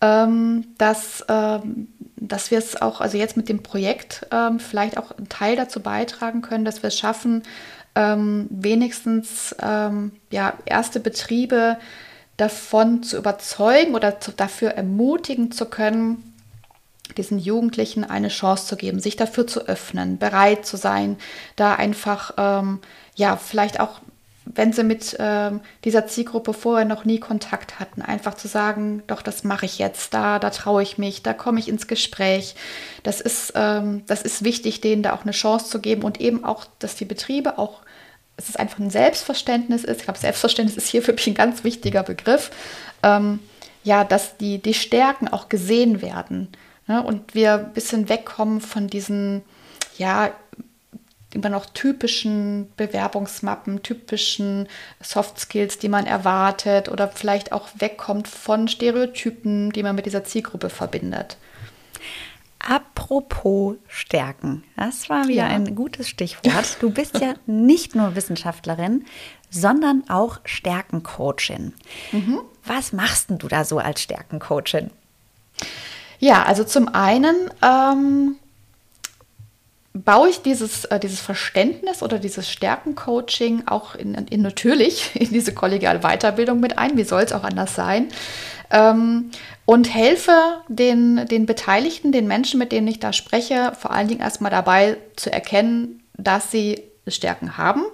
Ähm, 0.00 0.66
dass, 0.78 1.24
ähm, 1.28 1.86
dass 2.16 2.50
wir 2.50 2.58
es 2.58 2.80
auch, 2.80 3.00
also 3.00 3.18
jetzt 3.18 3.36
mit 3.36 3.48
dem 3.48 3.62
Projekt 3.62 4.26
ähm, 4.30 4.58
vielleicht 4.58 4.98
auch 4.98 5.12
einen 5.12 5.28
Teil 5.28 5.56
dazu 5.56 5.80
beitragen 5.80 6.42
können, 6.42 6.64
dass 6.64 6.82
wir 6.82 6.88
es 6.88 6.98
schaffen, 6.98 7.42
ähm, 7.94 8.46
wenigstens 8.50 9.54
ähm, 9.62 10.12
ja, 10.30 10.54
erste 10.64 11.00
Betriebe 11.00 11.78
davon 12.36 13.02
zu 13.02 13.16
überzeugen 13.16 13.94
oder 13.94 14.20
zu, 14.20 14.32
dafür 14.32 14.70
ermutigen 14.70 15.52
zu 15.52 15.66
können, 15.66 16.34
diesen 17.16 17.38
Jugendlichen 17.38 18.04
eine 18.04 18.28
Chance 18.28 18.66
zu 18.66 18.76
geben, 18.76 19.00
sich 19.00 19.16
dafür 19.16 19.46
zu 19.46 19.66
öffnen, 19.66 20.18
bereit 20.18 20.66
zu 20.66 20.76
sein, 20.76 21.16
da 21.54 21.74
einfach 21.74 22.34
ähm, 22.36 22.80
ja 23.14 23.36
vielleicht 23.36 23.80
auch 23.80 24.00
wenn 24.46 24.72
sie 24.72 24.84
mit 24.84 25.16
ähm, 25.18 25.60
dieser 25.84 26.06
Zielgruppe 26.06 26.54
vorher 26.54 26.86
noch 26.86 27.04
nie 27.04 27.18
Kontakt 27.18 27.80
hatten, 27.80 28.00
einfach 28.00 28.34
zu 28.34 28.46
sagen, 28.46 29.02
doch, 29.08 29.20
das 29.20 29.42
mache 29.44 29.66
ich 29.66 29.78
jetzt, 29.78 30.14
da, 30.14 30.38
da 30.38 30.50
traue 30.50 30.82
ich 30.82 30.98
mich, 30.98 31.22
da 31.22 31.32
komme 31.32 31.58
ich 31.58 31.68
ins 31.68 31.88
Gespräch. 31.88 32.54
Das 33.02 33.20
ist, 33.20 33.52
ähm, 33.56 34.04
das 34.06 34.22
ist 34.22 34.44
wichtig, 34.44 34.80
denen 34.80 35.02
da 35.02 35.14
auch 35.14 35.22
eine 35.22 35.32
Chance 35.32 35.66
zu 35.66 35.80
geben 35.80 36.02
und 36.02 36.20
eben 36.20 36.44
auch, 36.44 36.64
dass 36.78 36.94
die 36.94 37.04
Betriebe 37.04 37.58
auch, 37.58 37.82
es 38.36 38.48
ist 38.48 38.58
einfach 38.58 38.78
ein 38.78 38.90
Selbstverständnis 38.90 39.82
ist, 39.82 39.98
ich 39.98 40.04
glaube, 40.04 40.18
Selbstverständnis 40.18 40.76
ist 40.76 40.88
hier 40.88 41.02
für 41.02 41.12
mich 41.12 41.26
ein 41.26 41.34
ganz 41.34 41.64
wichtiger 41.64 42.04
Begriff, 42.04 42.50
ähm, 43.02 43.40
ja, 43.82 44.04
dass 44.04 44.36
die, 44.36 44.58
die 44.58 44.74
Stärken 44.74 45.28
auch 45.28 45.48
gesehen 45.48 46.02
werden 46.02 46.48
ne? 46.86 47.02
und 47.02 47.34
wir 47.34 47.54
ein 47.54 47.72
bisschen 47.72 48.08
wegkommen 48.08 48.60
von 48.60 48.86
diesen, 48.88 49.42
ja, 49.98 50.30
immer 51.34 51.48
noch 51.48 51.66
typischen 51.66 52.72
Bewerbungsmappen, 52.76 53.82
typischen 53.82 54.68
Soft 55.00 55.40
Skills, 55.40 55.78
die 55.78 55.88
man 55.88 56.06
erwartet 56.06 56.88
oder 56.88 57.08
vielleicht 57.08 57.52
auch 57.52 57.68
wegkommt 57.78 58.28
von 58.28 58.68
Stereotypen, 58.68 59.70
die 59.72 59.82
man 59.82 59.96
mit 59.96 60.06
dieser 60.06 60.24
Zielgruppe 60.24 60.70
verbindet. 60.70 61.36
Apropos 62.58 63.76
Stärken, 63.86 64.64
das 64.76 65.08
war 65.08 65.28
wieder 65.28 65.46
ja. 65.46 65.48
ein 65.48 65.74
gutes 65.76 66.08
Stichwort. 66.08 66.78
Du 66.80 66.90
bist 66.90 67.18
ja 67.20 67.34
nicht 67.46 67.94
nur 67.94 68.16
Wissenschaftlerin, 68.16 69.04
sondern 69.50 70.04
auch 70.08 70.40
Stärkencoachin. 70.44 71.74
Mhm. 72.12 72.40
Was 72.64 72.92
machst 72.92 73.30
du 73.30 73.48
da 73.48 73.64
so 73.64 73.78
als 73.78 74.02
Stärkencoachin? 74.02 74.90
Ja, 76.18 76.42
also 76.44 76.64
zum 76.64 76.88
einen 76.88 77.50
ähm, 77.62 78.36
baue 80.04 80.28
ich 80.28 80.42
dieses, 80.42 80.84
äh, 80.86 80.98
dieses 81.00 81.20
Verständnis 81.20 82.02
oder 82.02 82.18
dieses 82.18 82.50
Stärkencoaching 82.50 83.64
auch 83.66 83.94
in, 83.94 84.14
in, 84.14 84.42
natürlich 84.42 85.10
in 85.14 85.30
diese 85.30 85.54
kollegiale 85.54 86.00
Weiterbildung 86.00 86.60
mit 86.60 86.78
ein. 86.78 86.96
Wie 86.96 87.04
soll 87.04 87.22
es 87.22 87.32
auch 87.32 87.44
anders 87.44 87.74
sein? 87.74 88.08
Ähm, 88.70 89.30
und 89.64 89.92
helfe 89.92 90.60
den, 90.68 91.26
den 91.26 91.46
Beteiligten, 91.46 92.12
den 92.12 92.26
Menschen, 92.26 92.58
mit 92.58 92.72
denen 92.72 92.88
ich 92.88 93.00
da 93.00 93.12
spreche, 93.12 93.72
vor 93.78 93.90
allen 93.90 94.08
Dingen 94.08 94.20
erstmal 94.20 94.50
dabei 94.50 94.96
zu 95.16 95.32
erkennen, 95.32 96.02
dass 96.16 96.50
sie 96.50 96.82
Stärken 97.08 97.56
haben, 97.56 97.84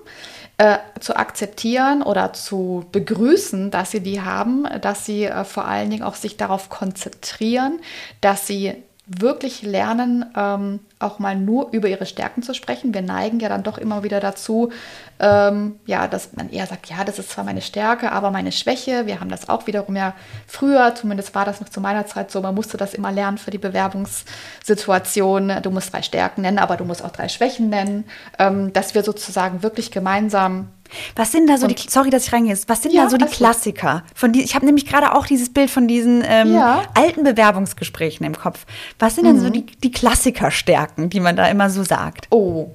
äh, 0.57 0.79
zu 1.01 1.17
akzeptieren 1.17 2.03
oder 2.03 2.33
zu 2.33 2.85
begrüßen, 2.93 3.71
dass 3.71 3.91
sie 3.91 4.01
die 4.01 4.23
haben, 4.23 4.67
dass 4.81 5.05
sie 5.05 5.25
äh, 5.25 5.45
vor 5.45 5.67
allen 5.67 5.91
Dingen 5.91 6.03
auch 6.03 6.15
sich 6.15 6.37
darauf 6.37 6.71
konzentrieren, 6.71 7.81
dass 8.21 8.47
sie 8.47 8.75
wirklich 9.19 9.63
lernen, 9.63 10.25
ähm, 10.37 10.81
auch 10.99 11.19
mal 11.19 11.37
nur 11.37 11.71
über 11.73 11.89
ihre 11.89 12.07
Stärken 12.07 12.43
zu 12.43 12.55
sprechen. 12.55 12.95
Wir 12.95 13.03
neigen 13.03 13.41
ja 13.41 13.49
dann 13.49 13.63
doch 13.63 13.79
immer 13.79 14.03
wieder 14.03 14.21
dazu, 14.21 14.71
ähm, 15.19 15.77
ja, 15.87 16.09
dass 16.09 16.35
man 16.35 16.51
eher 16.51 16.67
sagt, 16.67 16.89
ja, 16.91 17.05
das 17.05 17.19
ist 17.19 17.31
zwar 17.31 17.45
meine 17.45 17.63
Stärke, 17.63 18.13
aber 18.13 18.31
meine 18.31 18.53
Schwäche. 18.53 19.07
Wir 19.07 19.21
haben 19.21 19.29
das 19.29 19.49
auch 19.49 19.67
wiederum 19.67 19.97
ja 19.97 20.15
früher, 20.47 20.95
zumindest 20.95 21.35
war 21.35 21.45
das 21.45 21.61
noch 21.61 21.69
zu 21.69 21.81
meiner 21.81 22.07
Zeit 22.07 22.31
so, 22.31 22.41
man 22.41 22.55
musste 22.55 22.77
das 22.77 22.95
immer 22.95 23.13
lernen 23.13 23.39
für 23.39 23.51
die 23.51 23.59
Bewerbungssituation. 23.59 25.53
Du 25.63 25.71
musst 25.71 25.93
drei 25.93 26.03
Stärken 26.03 26.43
nennen, 26.43 26.59
aber 26.59 26.77
du 26.77 26.85
musst 26.85 27.05
auch 27.05 27.13
drei 27.13 27.29
Schwächen 27.29 27.69
nennen, 27.69 28.05
ähm, 28.39 28.73
dass 28.73 28.95
wir 28.95 29.03
sozusagen 29.03 29.63
wirklich 29.63 29.91
gemeinsam 29.91 30.69
was 31.17 31.33
sind 31.33 31.49
da 31.49 31.59
so 31.59 31.67
und, 31.67 31.85
die, 31.85 31.91
sorry, 31.91 32.11
dass 32.11 32.27
ich 32.27 32.33
reingehe, 32.33 32.57
was 32.67 32.83
sind 32.83 32.93
ja, 32.93 33.05
da 33.05 33.11
so 33.11 33.17
die 33.17 33.27
Klassiker? 33.27 34.05
Von 34.15 34.33
die, 34.33 34.43
ich 34.43 34.55
habe 34.55 34.67
nämlich 34.67 34.87
gerade 34.87 35.15
auch 35.15 35.27
dieses 35.27 35.53
Bild 35.53 35.71
von 35.71 35.89
diesen 35.89 36.23
ähm, 36.27 36.55
ja. 36.55 36.83
alten 36.95 37.25
Bewerbungsgesprächen 37.25 38.25
im 38.27 38.37
Kopf. 38.37 38.67
Was 38.99 39.17
sind 39.17 39.25
mhm. 39.25 39.29
denn 39.29 39.41
so 39.41 39.47
mhm. 39.49 39.53
die, 39.53 39.67
die 39.67 39.91
Klassikerstärken, 39.91 41.11
die 41.11 41.21
man 41.21 41.37
da 41.37 41.47
immer 41.47 41.71
so 41.71 41.83
sagt? 41.85 42.27
Oh, 42.31 42.71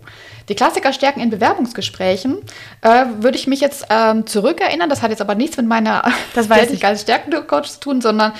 die 0.49 0.55
Klassikerstärken 0.55 1.21
in 1.21 1.29
Bewerbungsgesprächen 1.29 2.37
äh, 2.81 3.05
würde 3.19 3.37
ich 3.37 3.47
mich 3.47 3.59
jetzt 3.59 3.85
ähm, 3.89 4.25
zurückerinnern. 4.25 4.89
Das 4.89 5.01
hat 5.01 5.09
jetzt 5.09 5.21
aber 5.21 5.35
nichts 5.35 5.57
mit 5.57 5.67
meiner 5.67 6.03
das 6.35 6.49
weiß 6.49 6.71
ich. 6.71 6.85
als 6.85 7.01
Stärkencoach 7.01 7.63
zu 7.63 7.79
tun, 7.79 8.01
sondern 8.01 8.31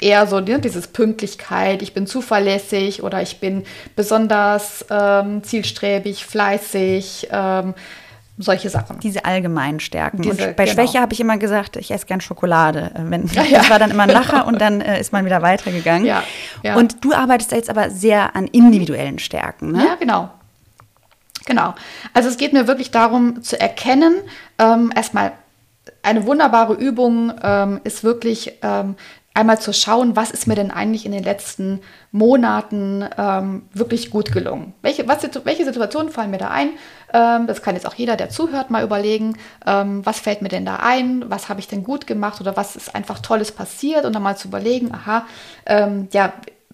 eher 0.00 0.26
so 0.26 0.40
ne, 0.40 0.58
dieses 0.58 0.88
Pünktlichkeit, 0.88 1.80
ich 1.80 1.94
bin 1.94 2.06
zuverlässig 2.06 3.02
oder 3.02 3.22
ich 3.22 3.40
bin 3.40 3.64
besonders 3.96 4.84
ähm, 4.90 5.42
zielstrebig, 5.42 6.26
fleißig. 6.26 7.28
Ähm, 7.30 7.74
solche 8.40 8.70
Sachen. 8.70 9.00
Diese 9.00 9.24
allgemeinen 9.24 9.80
Stärken. 9.80 10.22
Diese, 10.22 10.48
und 10.48 10.56
bei 10.56 10.64
genau. 10.64 10.74
Schwäche 10.74 11.00
habe 11.00 11.12
ich 11.12 11.20
immer 11.20 11.38
gesagt, 11.38 11.76
ich 11.76 11.90
esse 11.90 12.06
gern 12.06 12.20
Schokolade. 12.20 12.90
Äh, 12.94 13.10
wenn, 13.10 13.26
ja, 13.28 13.42
ja. 13.50 13.58
Das 13.58 13.70
war 13.70 13.78
dann 13.78 13.90
immer 13.90 14.04
ein 14.04 14.10
Lacher 14.10 14.46
und 14.48 14.60
dann 14.60 14.80
äh, 14.80 15.00
ist 15.00 15.12
man 15.12 15.24
wieder 15.24 15.42
weitergegangen. 15.42 16.06
Ja, 16.06 16.22
ja. 16.62 16.76
Und 16.76 17.04
du 17.04 17.12
arbeitest 17.12 17.52
da 17.52 17.56
jetzt 17.56 17.70
aber 17.70 17.90
sehr 17.90 18.34
an 18.36 18.46
individuellen 18.46 19.18
Stärken. 19.18 19.72
Ne? 19.72 19.84
Ja, 19.84 19.94
genau. 19.94 20.30
Genau. 21.46 21.74
Also 22.12 22.28
es 22.28 22.36
geht 22.36 22.52
mir 22.52 22.66
wirklich 22.66 22.90
darum 22.90 23.42
zu 23.42 23.58
erkennen, 23.58 24.14
ähm, 24.58 24.92
erstmal 24.94 25.32
eine 26.02 26.26
wunderbare 26.26 26.74
Übung 26.74 27.32
ähm, 27.42 27.80
ist 27.84 28.04
wirklich 28.04 28.58
ähm, 28.62 28.96
einmal 29.34 29.60
zu 29.60 29.72
schauen, 29.72 30.16
was 30.16 30.30
ist 30.30 30.46
mir 30.46 30.54
denn 30.54 30.70
eigentlich 30.70 31.06
in 31.06 31.12
den 31.12 31.22
letzten 31.22 31.80
Monaten 32.10 33.04
ähm, 33.16 33.62
wirklich 33.72 34.10
gut 34.10 34.32
gelungen. 34.32 34.74
Welche, 34.82 35.06
was, 35.08 35.28
welche 35.44 35.64
Situationen 35.64 36.12
fallen 36.12 36.30
mir 36.30 36.38
da 36.38 36.48
ein? 36.48 36.70
Ähm, 37.12 37.46
das 37.46 37.62
kann 37.62 37.74
jetzt 37.74 37.86
auch 37.86 37.94
jeder, 37.94 38.16
der 38.16 38.30
zuhört, 38.30 38.70
mal 38.70 38.84
überlegen, 38.84 39.36
ähm, 39.66 40.04
was 40.04 40.20
fällt 40.20 40.42
mir 40.42 40.48
denn 40.48 40.64
da 40.64 40.76
ein? 40.76 41.24
Was 41.28 41.48
habe 41.48 41.60
ich 41.60 41.68
denn 41.68 41.84
gut 41.84 42.06
gemacht 42.06 42.40
oder 42.40 42.56
was 42.56 42.76
ist 42.76 42.94
einfach 42.94 43.20
Tolles 43.20 43.52
passiert? 43.52 44.04
Und 44.04 44.14
dann 44.14 44.22
mal 44.22 44.36
zu 44.36 44.48
überlegen, 44.48 44.92
aha, 44.92 45.26
ähm, 45.66 46.08
ja, 46.12 46.32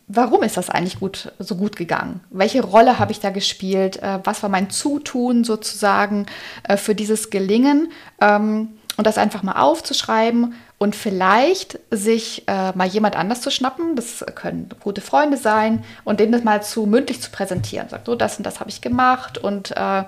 warum 0.09 0.42
ist 0.42 0.57
das 0.57 0.70
eigentlich 0.70 1.01
gut, 1.01 1.33
so 1.38 1.57
gut 1.57 1.77
gegangen? 1.77 2.20
Welche 2.31 2.62
Rolle 2.62 2.99
habe 2.99 3.12
ich 3.12 3.20
da 3.20 3.31
gespielt? 3.31 4.03
Äh, 4.03 4.20
was 4.25 4.42
war 4.42 4.51
mein 4.51 4.70
Zutun 4.70 5.44
sozusagen 5.44 6.27
äh, 6.64 6.77
für 6.77 6.94
dieses 6.94 7.31
Gelingen? 7.31 7.90
Und 8.18 9.07
das 9.07 9.18
einfach 9.18 9.42
mal 9.42 9.61
aufzuschreiben 9.61 10.55
und 10.78 10.94
vielleicht 10.94 11.78
sich 11.90 12.44
äh, 12.46 12.72
mal 12.72 12.86
jemand 12.86 13.16
anders 13.16 13.40
zu 13.40 13.50
schnappen, 13.50 13.96
das 13.96 14.24
können 14.34 14.68
gute 14.82 15.00
Freunde 15.00 15.38
sein, 15.38 15.84
und 16.04 16.20
denen 16.20 16.32
das 16.32 16.44
mal 16.44 16.62
zu 16.62 16.84
mündlich 16.86 17.22
zu 17.22 17.30
präsentieren. 17.30 17.88
Sagt, 17.88 18.06
so, 18.06 18.14
das 18.14 18.36
und 18.36 18.44
das 18.44 18.60
habe 18.60 18.68
ich 18.68 18.82
gemacht 18.82 19.38
und 19.38 19.74
äh, 19.76 20.04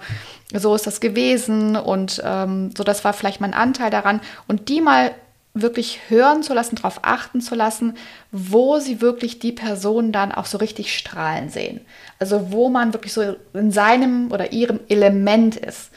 so 0.54 0.74
ist 0.74 0.86
das 0.86 1.00
gewesen 1.00 1.76
und 1.76 2.22
ähm, 2.24 2.70
so, 2.76 2.84
das 2.84 3.04
war 3.04 3.12
vielleicht 3.14 3.40
mein 3.40 3.54
Anteil 3.54 3.90
daran. 3.90 4.20
Und 4.46 4.68
die 4.68 4.80
mal 4.80 5.12
wirklich 5.54 6.00
hören 6.08 6.42
zu 6.42 6.54
lassen, 6.54 6.76
darauf 6.76 7.00
achten 7.02 7.40
zu 7.40 7.54
lassen, 7.54 7.94
wo 8.30 8.78
sie 8.78 9.00
wirklich 9.00 9.38
die 9.38 9.52
Person 9.52 10.12
dann 10.12 10.32
auch 10.32 10.46
so 10.46 10.58
richtig 10.58 10.96
strahlen 10.96 11.48
sehen. 11.48 11.80
Also 12.18 12.52
wo 12.52 12.68
man 12.68 12.92
wirklich 12.92 13.12
so 13.12 13.36
in 13.54 13.72
seinem 13.72 14.30
oder 14.30 14.52
ihrem 14.52 14.80
Element 14.88 15.56
ist. 15.56 15.90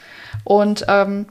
Und 0.44 0.84
ähm, 0.88 1.26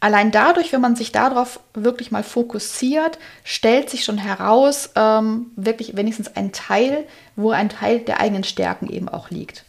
Allein 0.00 0.30
dadurch, 0.30 0.72
wenn 0.72 0.80
man 0.80 0.96
sich 0.96 1.12
darauf 1.12 1.60
wirklich 1.74 2.10
mal 2.10 2.22
fokussiert, 2.22 3.18
stellt 3.44 3.90
sich 3.90 4.02
schon 4.04 4.16
heraus, 4.16 4.90
ähm, 4.96 5.50
wirklich 5.56 5.94
wenigstens 5.94 6.34
ein 6.36 6.52
Teil, 6.52 7.06
wo 7.36 7.50
ein 7.50 7.68
Teil 7.68 8.00
der 8.00 8.18
eigenen 8.18 8.44
Stärken 8.44 8.88
eben 8.88 9.10
auch 9.10 9.28
liegt. 9.28 9.64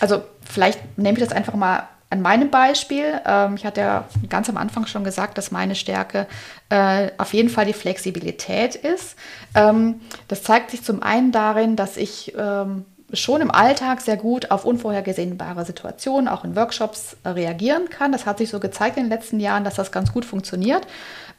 Also 0.00 0.22
vielleicht 0.48 0.96
nehme 0.96 1.18
ich 1.18 1.24
das 1.24 1.32
einfach 1.32 1.54
mal 1.54 1.88
an 2.10 2.22
meinem 2.22 2.50
Beispiel. 2.50 3.20
Ähm, 3.26 3.56
ich 3.56 3.66
hatte 3.66 3.80
ja 3.80 4.04
ganz 4.28 4.48
am 4.48 4.56
Anfang 4.56 4.86
schon 4.86 5.04
gesagt, 5.04 5.36
dass 5.36 5.50
meine 5.50 5.74
Stärke 5.74 6.26
äh, 6.68 7.10
auf 7.18 7.34
jeden 7.34 7.48
Fall 7.48 7.66
die 7.66 7.72
Flexibilität 7.72 8.76
ist. 8.76 9.16
Ähm, 9.54 10.00
das 10.28 10.44
zeigt 10.44 10.70
sich 10.70 10.82
zum 10.82 11.02
einen 11.02 11.32
darin, 11.32 11.74
dass 11.74 11.96
ich 11.96 12.34
ähm, 12.38 12.84
schon 13.12 13.40
im 13.40 13.50
Alltag 13.50 14.00
sehr 14.00 14.16
gut 14.16 14.50
auf 14.50 14.64
unvorhergesehbare 14.64 15.64
Situationen, 15.64 16.28
auch 16.28 16.44
in 16.44 16.56
Workshops, 16.56 17.16
äh, 17.24 17.30
reagieren 17.30 17.88
kann. 17.88 18.12
Das 18.12 18.26
hat 18.26 18.38
sich 18.38 18.50
so 18.50 18.60
gezeigt 18.60 18.96
in 18.96 19.04
den 19.04 19.10
letzten 19.10 19.40
Jahren, 19.40 19.64
dass 19.64 19.74
das 19.74 19.92
ganz 19.92 20.12
gut 20.12 20.24
funktioniert. 20.24 20.86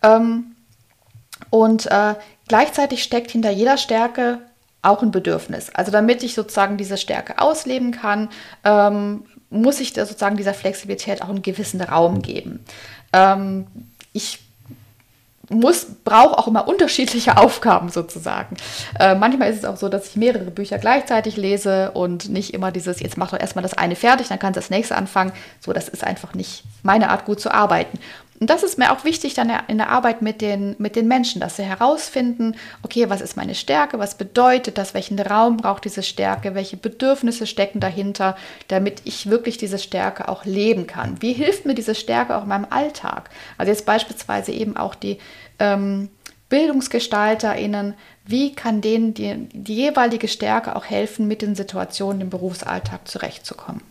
Ähm, 0.02 0.56
und 1.50 1.86
äh, 1.88 2.16
gleichzeitig 2.48 3.04
steckt 3.04 3.32
hinter 3.32 3.52
jeder 3.52 3.78
Stärke 3.78 4.40
auch 4.82 5.02
ein 5.02 5.12
Bedürfnis. 5.12 5.70
Also 5.74 5.92
damit 5.92 6.24
ich 6.24 6.34
sozusagen 6.34 6.78
diese 6.78 6.98
Stärke 6.98 7.40
ausleben 7.40 7.92
kann, 7.92 8.30
ähm, 8.64 9.26
muss 9.50 9.80
ich 9.80 9.94
sozusagen 9.94 10.38
dieser 10.38 10.54
Flexibilität 10.54 11.22
auch 11.22 11.30
einen 11.30 11.42
gewissen 11.42 11.82
Raum 11.82 12.22
geben. 12.22 12.64
Ähm, 13.14 13.68
ich 14.14 14.40
muss, 15.50 15.88
brauche 16.04 16.38
auch 16.38 16.48
immer 16.48 16.68
unterschiedliche 16.68 17.38
Aufgaben 17.38 17.90
sozusagen. 17.90 18.58
Äh, 19.00 19.16
manchmal 19.16 19.52
ist 19.52 19.60
es 19.60 19.66
auch 19.66 19.78
so, 19.78 19.90
dass 19.90 20.10
ich 20.10 20.16
mehrere 20.16 20.52
Bücher 20.52 20.78
gleichzeitig 20.78 21.38
lese 21.38 21.92
und 21.92 22.30
nicht 22.30 22.54
immer 22.54 22.72
dieses, 22.72 23.00
jetzt 23.00 23.18
mach 23.18 23.32
doch 23.32 23.40
erstmal 23.40 23.64
das 23.64 23.74
eine 23.74 23.96
fertig, 23.96 24.28
dann 24.28 24.40
kannst 24.40 24.58
du 24.58 24.62
das 24.62 24.70
nächste 24.70 24.96
anfangen. 24.96 25.34
So, 25.60 25.74
das 25.74 25.90
ist 25.90 26.04
einfach 26.04 26.34
nicht 26.34 26.64
meine 26.84 27.10
Art, 27.10 27.26
gut 27.26 27.40
zu 27.40 27.52
arbeiten. 27.52 28.00
Und 28.40 28.50
das 28.50 28.64
ist 28.64 28.78
mir 28.78 28.92
auch 28.92 29.04
wichtig 29.04 29.34
dann 29.34 29.52
in 29.68 29.78
der 29.78 29.90
Arbeit 29.90 30.22
mit 30.22 30.40
den, 30.42 30.76
mit 30.80 30.96
den 30.96 31.08
Menschen, 31.08 31.42
dass 31.42 31.58
sie 31.58 31.64
herausfinden, 31.64 32.56
okay, 32.84 33.10
was 33.10 33.20
ist 33.20 33.36
meine 33.36 33.56
Stärke, 33.56 34.00
was 34.00 34.16
bedeutet 34.16 34.78
das, 34.78 34.94
welchen 34.94 35.20
Raum 35.20 35.58
braucht 35.58 35.84
diese 35.84 36.04
Stärke, 36.04 36.56
welche 36.56 36.78
Bedürfnisse 36.78 37.46
stecken 37.46 37.82
dahinter, 37.82 38.38
damit 38.70 39.02
ich 39.04 39.30
wirklich 39.30 39.58
diese 39.58 39.78
Stärke 39.78 40.30
auch 40.30 40.46
leben 40.46 40.88
kann. 40.88 41.22
Wie 41.22 41.34
hilft 41.34 41.66
mir 41.66 41.76
diese 41.76 41.96
Stärke 41.96 42.38
auch 42.38 42.44
in 42.44 42.50
meinem 42.50 42.68
Alltag? 42.70 43.30
Also 43.58 43.72
jetzt 43.72 43.86
beispielsweise 43.86 44.54
eben 44.54 44.78
auch 44.78 44.96
die 44.96 45.18
ähm, 45.60 46.10
BildungsgestalterInnen, 46.48 47.94
wie 48.26 48.54
kann 48.54 48.82
denen 48.82 49.14
die, 49.14 49.50
die 49.52 49.76
jeweilige 49.76 50.28
Stärke 50.28 50.76
auch 50.76 50.86
helfen, 50.86 51.28
mit 51.28 51.42
den 51.42 51.56
Situationen 51.56 52.22
im 52.22 52.30
Berufsalltag 52.30 53.08
zurechtzukommen? 53.08 53.82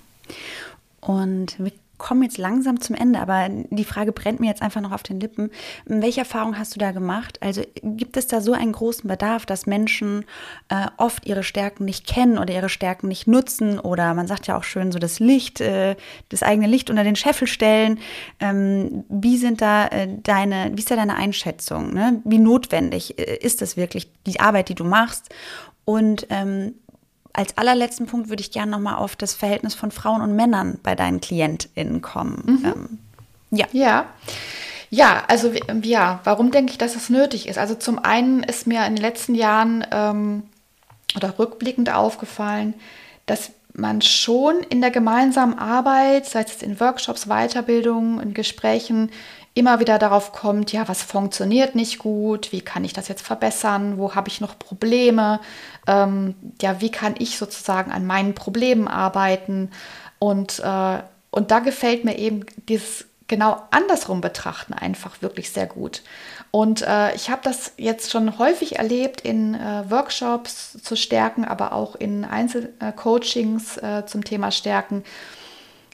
Und 1.00 1.56
wie 1.58 1.72
komme 1.98 2.24
jetzt 2.24 2.38
langsam 2.38 2.80
zum 2.80 2.96
Ende, 2.96 3.20
aber 3.20 3.48
die 3.50 3.84
Frage 3.84 4.12
brennt 4.12 4.40
mir 4.40 4.46
jetzt 4.46 4.62
einfach 4.62 4.80
noch 4.80 4.92
auf 4.92 5.02
den 5.02 5.20
Lippen. 5.20 5.50
Welche 5.84 6.20
Erfahrung 6.20 6.58
hast 6.58 6.74
du 6.74 6.78
da 6.78 6.92
gemacht? 6.92 7.38
Also 7.42 7.62
gibt 7.82 8.16
es 8.16 8.28
da 8.28 8.40
so 8.40 8.52
einen 8.52 8.72
großen 8.72 9.08
Bedarf, 9.08 9.46
dass 9.46 9.66
Menschen 9.66 10.24
äh, 10.68 10.86
oft 10.96 11.26
ihre 11.26 11.42
Stärken 11.42 11.84
nicht 11.84 12.06
kennen 12.06 12.38
oder 12.38 12.54
ihre 12.54 12.68
Stärken 12.68 13.08
nicht 13.08 13.26
nutzen 13.26 13.78
oder 13.78 14.14
man 14.14 14.26
sagt 14.26 14.46
ja 14.46 14.56
auch 14.56 14.64
schön 14.64 14.92
so 14.92 14.98
das 14.98 15.18
Licht, 15.18 15.60
äh, 15.60 15.96
das 16.28 16.42
eigene 16.42 16.68
Licht 16.68 16.88
unter 16.88 17.04
den 17.04 17.16
Scheffel 17.16 17.48
stellen. 17.48 17.98
Ähm, 18.40 19.04
wie 19.08 19.36
sind 19.36 19.60
da 19.60 19.88
äh, 19.88 20.08
deine, 20.22 20.70
wie 20.74 20.80
ist 20.80 20.90
da 20.90 20.96
deine 20.96 21.16
Einschätzung? 21.16 21.92
Ne? 21.92 22.22
Wie 22.24 22.38
notwendig 22.38 23.18
äh, 23.18 23.36
ist 23.36 23.60
das 23.60 23.76
wirklich, 23.76 24.10
die 24.26 24.40
Arbeit, 24.40 24.68
die 24.68 24.74
du 24.74 24.84
machst? 24.84 25.30
Und 25.84 26.26
ähm, 26.30 26.74
als 27.32 27.56
allerletzten 27.56 28.06
Punkt 28.06 28.28
würde 28.28 28.40
ich 28.40 28.50
gerne 28.50 28.70
nochmal 28.70 28.96
auf 28.96 29.16
das 29.16 29.34
Verhältnis 29.34 29.74
von 29.74 29.90
Frauen 29.90 30.22
und 30.22 30.34
Männern 30.34 30.78
bei 30.82 30.94
deinen 30.94 31.20
KlientInnen 31.20 32.02
kommen. 32.02 32.42
Mhm. 32.46 32.64
Ähm, 32.64 32.98
ja. 33.50 33.66
Ja. 33.72 34.06
Ja, 34.90 35.24
also 35.28 35.52
ja, 35.82 36.20
warum 36.24 36.50
denke 36.50 36.72
ich, 36.72 36.78
dass 36.78 36.96
es 36.96 37.10
nötig 37.10 37.46
ist? 37.46 37.58
Also 37.58 37.74
zum 37.74 37.98
einen 37.98 38.42
ist 38.42 38.66
mir 38.66 38.86
in 38.86 38.96
den 38.96 39.02
letzten 39.02 39.34
Jahren 39.34 39.86
ähm, 39.90 40.44
oder 41.14 41.38
rückblickend 41.38 41.92
aufgefallen, 41.92 42.72
dass 43.26 43.50
man 43.74 44.02
schon 44.02 44.60
in 44.70 44.80
der 44.80 44.90
gemeinsamen 44.90 45.58
Arbeit, 45.58 46.26
sei 46.26 46.40
es 46.40 46.62
in 46.62 46.80
Workshops, 46.80 47.26
Weiterbildungen, 47.26 48.20
in 48.20 48.34
Gesprächen, 48.34 49.10
immer 49.58 49.80
wieder 49.80 49.98
darauf 49.98 50.32
kommt, 50.32 50.72
ja, 50.72 50.88
was 50.88 51.02
funktioniert 51.02 51.74
nicht 51.74 51.98
gut, 51.98 52.52
wie 52.52 52.60
kann 52.60 52.84
ich 52.84 52.92
das 52.92 53.08
jetzt 53.08 53.26
verbessern, 53.26 53.98
wo 53.98 54.14
habe 54.14 54.28
ich 54.28 54.40
noch 54.40 54.58
Probleme, 54.58 55.40
ähm, 55.86 56.34
ja, 56.62 56.80
wie 56.80 56.90
kann 56.90 57.14
ich 57.18 57.38
sozusagen 57.38 57.90
an 57.90 58.06
meinen 58.06 58.34
Problemen 58.34 58.88
arbeiten 58.88 59.70
und, 60.18 60.60
äh, 60.60 60.98
und 61.30 61.50
da 61.50 61.58
gefällt 61.58 62.04
mir 62.04 62.18
eben 62.18 62.46
dieses 62.68 63.06
genau 63.26 63.62
andersrum 63.70 64.20
betrachten 64.20 64.72
einfach 64.72 65.20
wirklich 65.20 65.50
sehr 65.50 65.66
gut. 65.66 66.02
Und 66.50 66.82
äh, 66.82 67.14
ich 67.14 67.28
habe 67.28 67.42
das 67.44 67.72
jetzt 67.76 68.10
schon 68.10 68.38
häufig 68.38 68.78
erlebt 68.78 69.20
in 69.20 69.54
äh, 69.54 69.90
Workshops 69.90 70.78
zu 70.82 70.96
Stärken, 70.96 71.44
aber 71.44 71.74
auch 71.74 71.94
in 71.94 72.24
Einzelcoachings 72.24 73.76
äh, 73.76 74.06
zum 74.06 74.24
Thema 74.24 74.50
Stärken, 74.50 75.04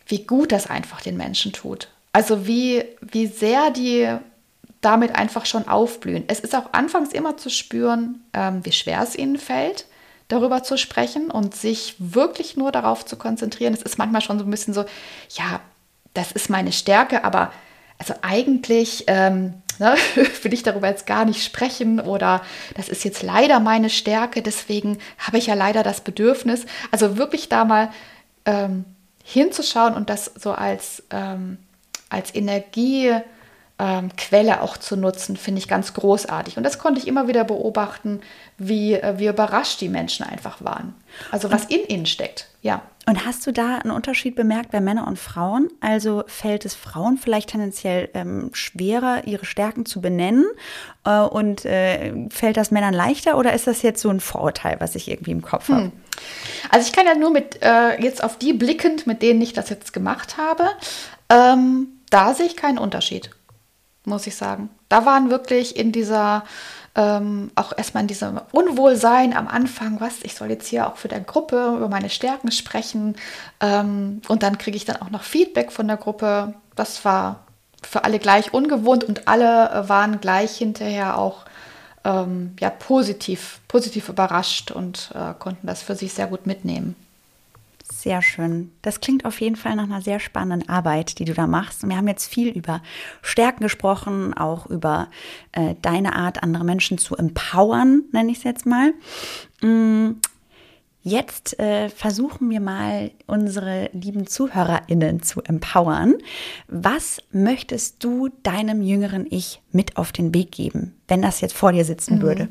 wie 0.06 0.24
gut 0.24 0.52
das 0.52 0.68
einfach 0.68 1.00
den 1.00 1.16
Menschen 1.16 1.52
tut. 1.52 1.88
Also 2.14 2.46
wie, 2.46 2.84
wie 3.00 3.26
sehr 3.26 3.72
die 3.72 4.08
damit 4.80 5.16
einfach 5.16 5.46
schon 5.46 5.66
aufblühen. 5.66 6.22
Es 6.28 6.38
ist 6.38 6.54
auch 6.54 6.72
anfangs 6.72 7.12
immer 7.12 7.36
zu 7.36 7.50
spüren, 7.50 8.22
ähm, 8.32 8.64
wie 8.64 8.70
schwer 8.70 9.02
es 9.02 9.16
ihnen 9.16 9.36
fällt, 9.36 9.86
darüber 10.28 10.62
zu 10.62 10.78
sprechen 10.78 11.28
und 11.28 11.56
sich 11.56 11.96
wirklich 11.98 12.56
nur 12.56 12.70
darauf 12.70 13.04
zu 13.04 13.16
konzentrieren. 13.16 13.74
Es 13.74 13.82
ist 13.82 13.98
manchmal 13.98 14.20
schon 14.20 14.38
so 14.38 14.44
ein 14.44 14.50
bisschen 14.50 14.74
so, 14.74 14.84
ja, 15.30 15.58
das 16.12 16.30
ist 16.30 16.50
meine 16.50 16.70
Stärke, 16.70 17.24
aber 17.24 17.50
also 17.98 18.14
eigentlich 18.22 19.04
ähm, 19.08 19.54
ne, 19.80 19.96
will 20.42 20.54
ich 20.54 20.62
darüber 20.62 20.86
jetzt 20.86 21.08
gar 21.08 21.24
nicht 21.24 21.42
sprechen 21.42 21.98
oder 21.98 22.42
das 22.76 22.88
ist 22.88 23.02
jetzt 23.02 23.24
leider 23.24 23.58
meine 23.58 23.90
Stärke, 23.90 24.40
deswegen 24.40 24.98
habe 25.18 25.38
ich 25.38 25.46
ja 25.46 25.54
leider 25.54 25.82
das 25.82 26.00
Bedürfnis. 26.00 26.64
Also 26.92 27.18
wirklich 27.18 27.48
da 27.48 27.64
mal 27.64 27.90
ähm, 28.44 28.84
hinzuschauen 29.24 29.94
und 29.94 30.10
das 30.10 30.26
so 30.26 30.52
als 30.52 31.02
ähm, 31.10 31.58
als 32.14 32.34
Energiequelle 32.34 33.24
ähm, 33.78 34.60
auch 34.60 34.76
zu 34.76 34.96
nutzen, 34.96 35.36
finde 35.36 35.58
ich 35.58 35.68
ganz 35.68 35.92
großartig. 35.94 36.56
Und 36.56 36.62
das 36.62 36.78
konnte 36.78 37.00
ich 37.00 37.08
immer 37.08 37.28
wieder 37.28 37.44
beobachten, 37.44 38.20
wie, 38.56 38.94
äh, 38.94 39.18
wie 39.18 39.26
überrascht 39.26 39.80
die 39.80 39.88
Menschen 39.88 40.24
einfach 40.24 40.64
waren. 40.64 40.94
Also 41.30 41.50
was 41.50 41.64
in 41.66 41.84
ihnen 41.88 42.06
steckt, 42.06 42.48
ja. 42.62 42.82
Und 43.06 43.26
hast 43.26 43.46
du 43.46 43.52
da 43.52 43.78
einen 43.78 43.90
Unterschied 43.90 44.34
bemerkt 44.34 44.70
bei 44.70 44.80
Männern 44.80 45.06
und 45.06 45.18
Frauen? 45.18 45.68
Also 45.80 46.24
fällt 46.26 46.64
es 46.64 46.74
Frauen 46.74 47.18
vielleicht 47.18 47.50
tendenziell 47.50 48.08
ähm, 48.14 48.48
schwerer, 48.54 49.26
ihre 49.26 49.44
Stärken 49.44 49.84
zu 49.84 50.00
benennen? 50.00 50.46
Äh, 51.04 51.20
und 51.20 51.66
äh, 51.66 52.28
fällt 52.30 52.56
das 52.56 52.70
Männern 52.70 52.94
leichter 52.94 53.36
oder 53.36 53.52
ist 53.52 53.66
das 53.66 53.82
jetzt 53.82 54.00
so 54.00 54.08
ein 54.08 54.20
Vorurteil, 54.20 54.76
was 54.78 54.94
ich 54.94 55.10
irgendwie 55.10 55.32
im 55.32 55.42
Kopf 55.42 55.68
habe? 55.68 55.82
Hm. 55.82 55.92
Also 56.70 56.86
ich 56.86 56.92
kann 56.92 57.06
ja 57.06 57.14
nur 57.14 57.30
mit 57.30 57.58
äh, 57.62 58.00
jetzt 58.00 58.24
auf 58.24 58.38
die 58.38 58.52
blickend, 58.52 59.06
mit 59.06 59.20
denen 59.20 59.42
ich 59.42 59.52
das 59.52 59.68
jetzt 59.68 59.92
gemacht 59.92 60.38
habe. 60.38 60.64
Ähm, 61.28 61.88
da 62.14 62.32
sehe 62.32 62.46
ich 62.46 62.56
keinen 62.56 62.78
Unterschied, 62.78 63.30
muss 64.04 64.28
ich 64.28 64.36
sagen. 64.36 64.70
Da 64.88 65.04
waren 65.04 65.30
wirklich 65.30 65.76
in 65.76 65.90
dieser, 65.90 66.44
ähm, 66.94 67.50
auch 67.56 67.76
erstmal 67.76 68.04
in 68.04 68.06
diesem 68.06 68.40
Unwohlsein 68.52 69.36
am 69.36 69.48
Anfang, 69.48 70.00
was, 70.00 70.22
ich 70.22 70.34
soll 70.34 70.48
jetzt 70.48 70.68
hier 70.68 70.86
auch 70.86 70.96
für 70.96 71.08
der 71.08 71.18
Gruppe 71.18 71.74
über 71.76 71.88
meine 71.88 72.10
Stärken 72.10 72.52
sprechen 72.52 73.16
ähm, 73.60 74.22
und 74.28 74.44
dann 74.44 74.58
kriege 74.58 74.76
ich 74.76 74.84
dann 74.84 75.02
auch 75.02 75.10
noch 75.10 75.24
Feedback 75.24 75.72
von 75.72 75.88
der 75.88 75.96
Gruppe. 75.96 76.54
Das 76.76 77.04
war 77.04 77.46
für 77.82 78.04
alle 78.04 78.20
gleich 78.20 78.54
ungewohnt 78.54 79.02
und 79.02 79.26
alle 79.26 79.70
äh, 79.72 79.88
waren 79.88 80.20
gleich 80.20 80.56
hinterher 80.56 81.18
auch 81.18 81.44
ähm, 82.04 82.54
ja, 82.60 82.70
positiv, 82.70 83.58
positiv 83.66 84.08
überrascht 84.08 84.70
und 84.70 85.10
äh, 85.16 85.34
konnten 85.36 85.66
das 85.66 85.82
für 85.82 85.96
sich 85.96 86.12
sehr 86.14 86.28
gut 86.28 86.46
mitnehmen. 86.46 86.94
Sehr 87.92 88.22
schön. 88.22 88.72
Das 88.80 89.00
klingt 89.00 89.26
auf 89.26 89.42
jeden 89.42 89.56
Fall 89.56 89.76
nach 89.76 89.84
einer 89.84 90.00
sehr 90.00 90.18
spannenden 90.18 90.70
Arbeit, 90.70 91.18
die 91.18 91.26
du 91.26 91.34
da 91.34 91.46
machst. 91.46 91.82
Und 91.82 91.90
wir 91.90 91.98
haben 91.98 92.08
jetzt 92.08 92.26
viel 92.26 92.48
über 92.48 92.82
Stärken 93.20 93.62
gesprochen, 93.62 94.32
auch 94.32 94.66
über 94.66 95.10
äh, 95.52 95.74
deine 95.82 96.16
Art, 96.16 96.42
andere 96.42 96.64
Menschen 96.64 96.96
zu 96.96 97.14
empowern, 97.14 98.04
nenne 98.10 98.32
ich 98.32 98.38
es 98.38 98.44
jetzt 98.44 98.64
mal. 98.64 98.94
Mm, 99.60 100.12
jetzt 101.02 101.58
äh, 101.60 101.90
versuchen 101.90 102.48
wir 102.48 102.60
mal, 102.60 103.10
unsere 103.26 103.90
lieben 103.92 104.26
ZuhörerInnen 104.26 105.22
zu 105.22 105.42
empowern. 105.42 106.14
Was 106.68 107.18
möchtest 107.32 108.02
du 108.02 108.30
deinem 108.42 108.80
jüngeren 108.80 109.26
Ich 109.28 109.60
mit 109.72 109.98
auf 109.98 110.10
den 110.10 110.32
Weg 110.32 110.52
geben, 110.52 110.94
wenn 111.06 111.20
das 111.20 111.42
jetzt 111.42 111.54
vor 111.54 111.72
dir 111.72 111.84
sitzen 111.84 112.16
mhm. 112.16 112.22
würde? 112.22 112.48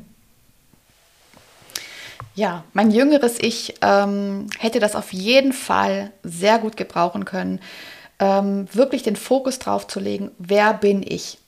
Ja, 2.34 2.64
mein 2.72 2.90
jüngeres 2.90 3.38
Ich 3.40 3.74
ähm, 3.80 4.48
hätte 4.58 4.80
das 4.80 4.96
auf 4.96 5.12
jeden 5.12 5.52
Fall 5.52 6.10
sehr 6.24 6.58
gut 6.58 6.76
gebrauchen 6.76 7.24
können, 7.24 7.60
ähm, 8.18 8.66
wirklich 8.72 9.04
den 9.04 9.14
Fokus 9.14 9.60
drauf 9.60 9.86
zu 9.86 10.00
legen, 10.00 10.32
wer 10.38 10.74
bin 10.74 11.04
ich? 11.06 11.38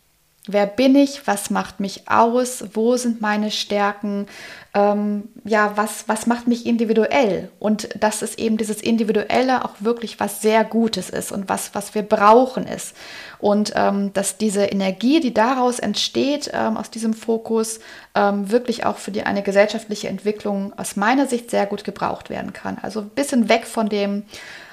Wer 0.49 0.67
bin 0.67 0.95
ich? 0.95 1.27
Was 1.27 1.51
macht 1.51 1.81
mich 1.81 2.09
aus? 2.09 2.65
Wo 2.73 2.97
sind 2.97 3.21
meine 3.21 3.51
Stärken? 3.51 4.29
Ähm, 4.75 5.29
ja, 5.45 5.73
was, 5.75 6.09
was 6.09 6.29
macht 6.29 6.47
mich 6.47 6.67
individuell? 6.67 7.51
Und 7.59 7.89
dass 8.01 8.23
es 8.23 8.37
eben 8.39 8.57
dieses 8.57 8.81
Individuelle 8.81 9.65
auch 9.65 9.73
wirklich 9.81 10.21
was 10.21 10.43
sehr 10.43 10.63
Gutes 10.63 11.11
ist 11.11 11.33
und 11.33 11.49
was, 11.49 11.75
was 11.75 11.97
wir 11.97 12.03
brauchen 12.03 12.69
ist. 12.69 12.95
Und 13.39 13.73
ähm, 13.75 14.13
dass 14.13 14.37
diese 14.37 14.67
Energie, 14.67 15.19
die 15.19 15.35
daraus 15.35 15.81
entsteht, 15.81 16.49
ähm, 16.55 16.77
aus 16.77 16.91
diesem 16.91 17.13
Fokus, 17.13 17.81
ähm, 18.15 18.49
wirklich 18.49 18.87
auch 18.87 18.99
für 18.99 19.11
die, 19.11 19.25
eine 19.25 19.43
gesellschaftliche 19.43 20.09
Entwicklung 20.09 20.73
aus 20.79 20.95
meiner 20.95 21.27
Sicht 21.27 21.51
sehr 21.51 21.67
gut 21.67 21.83
gebraucht 21.83 22.31
werden 22.31 22.53
kann. 22.53 22.79
Also 22.81 23.01
ein 23.01 23.09
bisschen 23.09 23.49
weg 23.49 23.67
von 23.67 23.89
dem, 23.89 24.23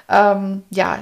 ähm, 0.07 0.61
ja, 0.69 0.99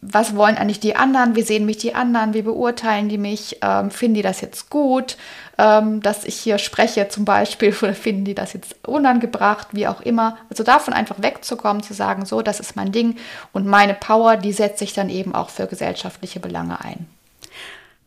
was 0.00 0.36
wollen 0.36 0.56
eigentlich 0.56 0.80
die 0.80 0.96
anderen, 0.96 1.36
wie 1.36 1.42
sehen 1.42 1.66
mich 1.66 1.78
die 1.78 1.94
anderen, 1.94 2.34
wie 2.34 2.42
beurteilen 2.42 3.08
die 3.08 3.18
mich, 3.18 3.58
ähm, 3.62 3.90
finden 3.90 4.14
die 4.14 4.22
das 4.22 4.40
jetzt 4.40 4.70
gut, 4.70 5.16
ähm, 5.58 6.00
dass 6.00 6.24
ich 6.24 6.36
hier 6.36 6.58
spreche 6.58 7.08
zum 7.08 7.24
Beispiel 7.24 7.74
oder 7.82 7.94
finden 7.94 8.24
die 8.24 8.34
das 8.34 8.52
jetzt 8.52 8.76
unangebracht, 8.86 9.68
wie 9.72 9.86
auch 9.86 10.00
immer. 10.00 10.38
Also 10.50 10.64
davon 10.64 10.94
einfach 10.94 11.20
wegzukommen, 11.20 11.82
zu 11.82 11.94
sagen, 11.94 12.24
so, 12.24 12.42
das 12.42 12.60
ist 12.60 12.76
mein 12.76 12.92
Ding 12.92 13.16
und 13.52 13.66
meine 13.66 13.94
Power, 13.94 14.36
die 14.36 14.52
setze 14.52 14.84
ich 14.84 14.92
dann 14.92 15.10
eben 15.10 15.34
auch 15.34 15.50
für 15.50 15.66
gesellschaftliche 15.66 16.40
Belange 16.40 16.80
ein. 16.82 17.06